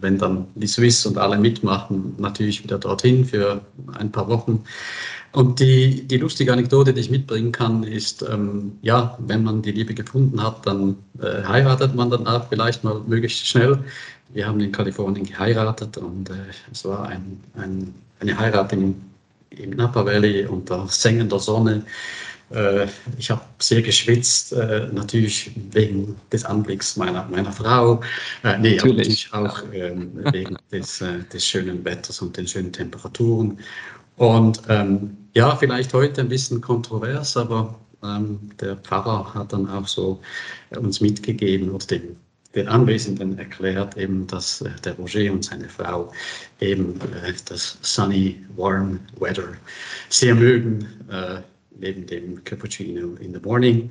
wenn 0.00 0.18
dann 0.18 0.46
die 0.54 0.66
Swiss 0.66 1.06
und 1.06 1.18
alle 1.18 1.38
mitmachen, 1.38 2.14
natürlich 2.18 2.62
wieder 2.62 2.78
dorthin 2.78 3.24
für 3.24 3.60
ein 3.98 4.10
paar 4.10 4.28
Wochen. 4.28 4.64
Und 5.32 5.60
die, 5.60 6.06
die 6.06 6.18
lustige 6.18 6.52
Anekdote, 6.52 6.92
die 6.92 7.00
ich 7.00 7.10
mitbringen 7.10 7.52
kann, 7.52 7.84
ist, 7.84 8.22
ähm, 8.22 8.72
ja, 8.82 9.16
wenn 9.18 9.42
man 9.42 9.62
die 9.62 9.72
Liebe 9.72 9.94
gefunden 9.94 10.42
hat, 10.42 10.66
dann 10.66 10.96
äh, 11.20 11.42
heiratet 11.44 11.94
man 11.94 12.10
dann 12.10 12.26
auch 12.26 12.48
vielleicht 12.48 12.84
mal 12.84 13.00
möglichst 13.06 13.46
schnell. 13.46 13.78
Wir 14.34 14.46
haben 14.46 14.60
in 14.60 14.72
Kalifornien 14.72 15.24
geheiratet 15.24 15.96
und 15.96 16.28
äh, 16.28 16.34
es 16.70 16.84
war 16.84 17.08
ein, 17.08 17.40
ein, 17.56 17.94
eine 18.20 18.38
Heirat 18.38 18.74
im, 18.74 18.94
im 19.50 19.70
Napa 19.70 20.04
Valley 20.04 20.44
unter 20.46 20.86
sengender 20.88 21.38
Sonne. 21.38 21.82
Äh, 22.54 22.86
ich 23.18 23.30
habe 23.30 23.42
sehr 23.58 23.82
geschwitzt, 23.82 24.52
äh, 24.52 24.88
natürlich 24.92 25.50
wegen 25.72 26.16
des 26.30 26.44
Anblicks 26.44 26.96
meiner, 26.96 27.26
meiner 27.28 27.52
Frau. 27.52 28.00
Äh, 28.44 28.58
nee, 28.58 28.76
natürlich. 28.76 29.28
natürlich 29.30 29.32
auch 29.32 29.62
ähm, 29.72 30.12
wegen 30.32 30.56
des, 30.70 31.00
äh, 31.00 31.20
des 31.32 31.46
schönen 31.46 31.84
Wetters 31.84 32.20
und 32.20 32.36
den 32.36 32.46
schönen 32.46 32.72
Temperaturen. 32.72 33.58
Und 34.16 34.62
ähm, 34.68 35.16
ja, 35.34 35.56
vielleicht 35.56 35.94
heute 35.94 36.20
ein 36.20 36.28
bisschen 36.28 36.60
kontrovers, 36.60 37.36
aber 37.36 37.78
ähm, 38.02 38.50
der 38.60 38.76
Pfarrer 38.76 39.32
hat 39.34 39.52
dann 39.52 39.68
auch 39.68 39.86
so 39.86 40.20
äh, 40.70 40.78
uns 40.78 41.00
mitgegeben 41.00 41.70
oder 41.70 41.86
den, 41.86 42.16
den 42.54 42.68
Anwesenden 42.68 43.38
erklärt, 43.38 43.96
eben, 43.96 44.26
dass 44.26 44.60
äh, 44.60 44.70
der 44.84 44.94
Roger 44.94 45.32
und 45.32 45.44
seine 45.44 45.68
Frau 45.68 46.12
eben 46.60 47.00
äh, 47.24 47.32
das 47.46 47.78
sunny, 47.80 48.44
warm 48.56 49.00
weather 49.18 49.48
sehr 50.10 50.34
mögen, 50.34 50.86
äh, 51.10 51.40
neben 51.78 52.06
dem 52.06 52.42
Cappuccino 52.44 53.14
in 53.20 53.32
the 53.34 53.40
morning. 53.40 53.90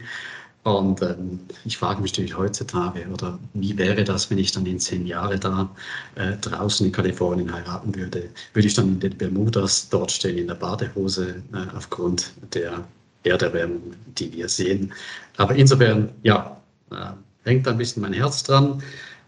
Und 0.64 1.02
ähm, 1.02 1.40
ich 1.66 1.78
frage 1.78 2.02
mich 2.02 2.12
natürlich 2.12 2.38
heutzutage, 2.38 3.08
oder 3.12 3.40
wie 3.56 3.76
wäre 3.78 4.04
das, 4.04 4.30
wenn 4.30 4.38
ich 4.38 4.52
dann 4.52 4.66
in 4.68 4.80
zehn 4.80 5.08
Jahren 5.08 5.40
da 5.40 5.70
äh, 6.16 6.38
draußen 6.38 6.86
in 6.86 6.92
Kalifornien 6.92 7.52
heiraten 7.52 7.96
würde? 7.96 8.30
Würde 8.54 8.68
ich 8.68 8.76
dann 8.76 8.90
in 8.90 9.00
den 9.00 9.18
Bermudas 9.18 9.90
dort 9.90 10.12
stehen, 10.12 10.38
in 10.38 10.48
der 10.48 10.56
Badehose, 10.56 11.42
äh, 11.54 11.76
aufgrund 11.76 12.34
der 12.54 12.84
Erderwärmung, 13.24 13.94
die 14.20 14.32
wir 14.34 14.48
sehen? 14.48 14.94
Aber 15.38 15.56
insofern, 15.56 16.10
ja, 16.22 16.62
äh, 16.92 16.96
hängt 17.44 17.68
ein 17.68 17.78
bisschen 17.78 18.04
mein 18.04 18.14
Herz 18.14 18.44
dran 18.44 18.84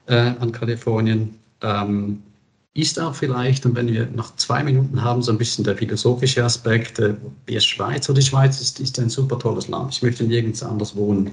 äh, 0.05 0.33
an 0.39 0.51
Kalifornien. 0.51 1.39
Ähm, 1.61 2.21
ist 2.73 2.99
auch 2.99 3.13
vielleicht, 3.13 3.65
und 3.65 3.75
wenn 3.75 3.87
wir 3.87 4.07
noch 4.07 4.35
zwei 4.35 4.63
Minuten 4.63 5.03
haben, 5.03 5.21
so 5.21 5.31
ein 5.31 5.37
bisschen 5.37 5.63
der 5.63 5.77
philosophische 5.77 6.43
Aspekt, 6.43 6.99
äh, 6.99 7.13
die 7.47 7.59
Schweiz 7.59 8.09
oder 8.09 8.19
die 8.19 8.25
Schweiz 8.25 8.59
ist, 8.61 8.79
ist 8.79 8.99
ein 8.99 9.09
super 9.09 9.37
tolles 9.37 9.67
Land. 9.67 9.93
Ich 9.93 10.01
möchte 10.01 10.23
nirgends 10.23 10.63
anders 10.63 10.95
wohnen. 10.95 11.31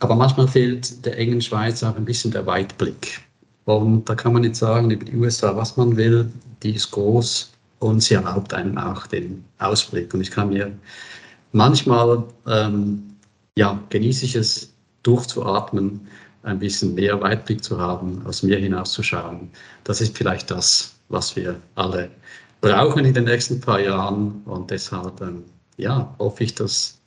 Aber 0.00 0.16
manchmal 0.16 0.48
fehlt 0.48 1.04
der 1.06 1.16
engen 1.18 1.40
Schweiz 1.40 1.82
auch 1.82 1.96
ein 1.96 2.04
bisschen 2.04 2.32
der 2.32 2.46
Weitblick. 2.46 3.20
Und 3.64 4.08
da 4.08 4.14
kann 4.14 4.32
man 4.32 4.42
nicht 4.42 4.56
sagen, 4.56 4.90
über 4.90 5.04
die 5.04 5.16
USA, 5.16 5.56
was 5.56 5.76
man 5.76 5.96
will, 5.96 6.30
die 6.62 6.74
ist 6.74 6.90
groß 6.90 7.52
und 7.78 8.02
sie 8.02 8.14
erlaubt 8.14 8.52
einem 8.52 8.76
auch 8.76 9.06
den 9.06 9.44
Ausblick. 9.58 10.12
Und 10.12 10.20
ich 10.20 10.30
kann 10.30 10.50
mir 10.50 10.72
manchmal, 11.52 12.24
ähm, 12.46 13.02
ja, 13.56 13.78
genieße 13.90 14.24
ich 14.24 14.34
es, 14.34 14.72
durchzuatmen 15.04 16.08
ein 16.44 16.58
bisschen 16.58 16.94
mehr 16.94 17.20
Weitblick 17.20 17.64
zu 17.64 17.80
haben, 17.80 18.22
aus 18.26 18.42
mir 18.42 18.58
hinauszuschauen. 18.58 19.50
Das 19.84 20.00
ist 20.00 20.16
vielleicht 20.16 20.50
das, 20.50 20.94
was 21.08 21.34
wir 21.36 21.60
alle 21.74 22.10
brauchen 22.60 23.04
in 23.04 23.14
den 23.14 23.24
nächsten 23.24 23.60
paar 23.60 23.80
Jahren. 23.80 24.42
Und 24.44 24.70
deshalb, 24.70 25.20
ähm, 25.20 25.44
ja, 25.76 26.14
hoffe 26.18 26.44
ich, 26.44 26.54
dass 26.54 27.00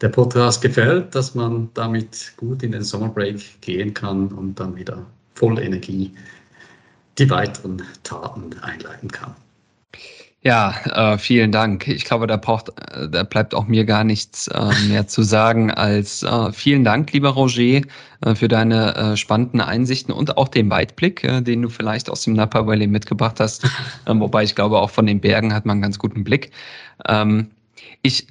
der 0.00 0.08
Podcast 0.08 0.60
gefällt, 0.60 1.14
dass 1.14 1.34
man 1.34 1.70
damit 1.74 2.32
gut 2.36 2.62
in 2.62 2.72
den 2.72 2.82
Sommerbreak 2.82 3.60
gehen 3.60 3.94
kann 3.94 4.28
und 4.28 4.58
dann 4.58 4.74
wieder 4.74 5.06
voll 5.34 5.58
Energie 5.58 6.12
die 7.18 7.28
weiteren 7.28 7.82
Taten 8.02 8.58
einleiten 8.60 9.10
kann. 9.10 9.34
Ja, 10.44 10.74
äh, 11.14 11.18
vielen 11.18 11.52
Dank. 11.52 11.86
Ich 11.86 12.04
glaube, 12.04 12.26
da 12.26 12.36
braucht, 12.36 12.70
äh, 12.70 13.08
da 13.08 13.22
bleibt 13.22 13.54
auch 13.54 13.68
mir 13.68 13.84
gar 13.84 14.02
nichts 14.02 14.48
äh, 14.48 14.70
mehr 14.88 15.06
zu 15.06 15.22
sagen 15.22 15.70
als 15.70 16.24
äh, 16.24 16.52
vielen 16.52 16.82
Dank, 16.82 17.12
lieber 17.12 17.28
Roger, 17.28 17.82
äh, 18.22 18.34
für 18.34 18.48
deine 18.48 18.96
äh, 18.96 19.16
spannenden 19.16 19.60
Einsichten 19.60 20.12
und 20.12 20.36
auch 20.36 20.48
den 20.48 20.68
Weitblick, 20.68 21.22
den 21.44 21.62
du 21.62 21.68
vielleicht 21.68 22.10
aus 22.10 22.24
dem 22.24 22.34
Napa 22.34 22.66
Valley 22.66 22.88
mitgebracht 22.88 23.38
hast. 23.40 23.68
Ähm, 24.06 24.18
wobei 24.20 24.42
ich 24.42 24.56
glaube, 24.56 24.78
auch 24.80 24.90
von 24.90 25.06
den 25.06 25.20
Bergen 25.20 25.54
hat 25.54 25.64
man 25.64 25.74
einen 25.74 25.82
ganz 25.82 25.98
guten 25.98 26.24
Blick. 26.24 26.50
Ähm, 27.06 27.50
ich 28.02 28.26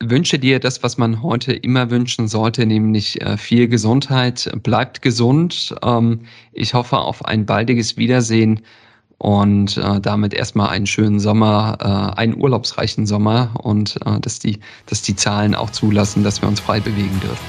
wünsche 0.00 0.38
dir 0.38 0.60
das, 0.60 0.82
was 0.82 0.96
man 0.96 1.22
heute 1.22 1.52
immer 1.52 1.90
wünschen 1.90 2.26
sollte, 2.26 2.64
nämlich 2.64 3.18
viel 3.36 3.68
Gesundheit. 3.68 4.50
Bleibt 4.62 5.02
gesund. 5.02 5.74
Ähm, 5.82 6.20
ich 6.52 6.72
hoffe 6.72 6.96
auf 6.96 7.24
ein 7.24 7.44
baldiges 7.44 7.98
Wiedersehen 7.98 8.60
und 9.24 9.78
äh, 9.78 10.02
damit 10.02 10.34
erstmal 10.34 10.68
einen 10.68 10.86
schönen 10.86 11.18
Sommer, 11.18 11.78
äh, 11.80 12.20
einen 12.20 12.36
urlaubsreichen 12.36 13.06
Sommer 13.06 13.52
und 13.54 13.98
äh, 14.04 14.20
dass, 14.20 14.38
die, 14.38 14.60
dass 14.84 15.00
die 15.00 15.16
Zahlen 15.16 15.54
auch 15.54 15.70
zulassen, 15.70 16.22
dass 16.22 16.42
wir 16.42 16.48
uns 16.48 16.60
frei 16.60 16.78
bewegen 16.78 17.18
dürfen. 17.20 17.44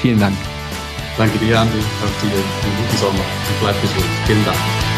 Vielen 0.00 0.18
Dank. 0.18 0.34
Danke 1.18 1.38
dir, 1.38 1.60
Andi. 1.60 1.76
Auf 1.76 2.22
dir 2.22 2.32
einen 2.32 2.76
guten 2.78 2.96
Sommer 2.96 3.18
und 3.18 3.60
bleib 3.60 3.82
gesund. 3.82 4.06
Vielen 4.24 4.44
Dank. 4.46 4.89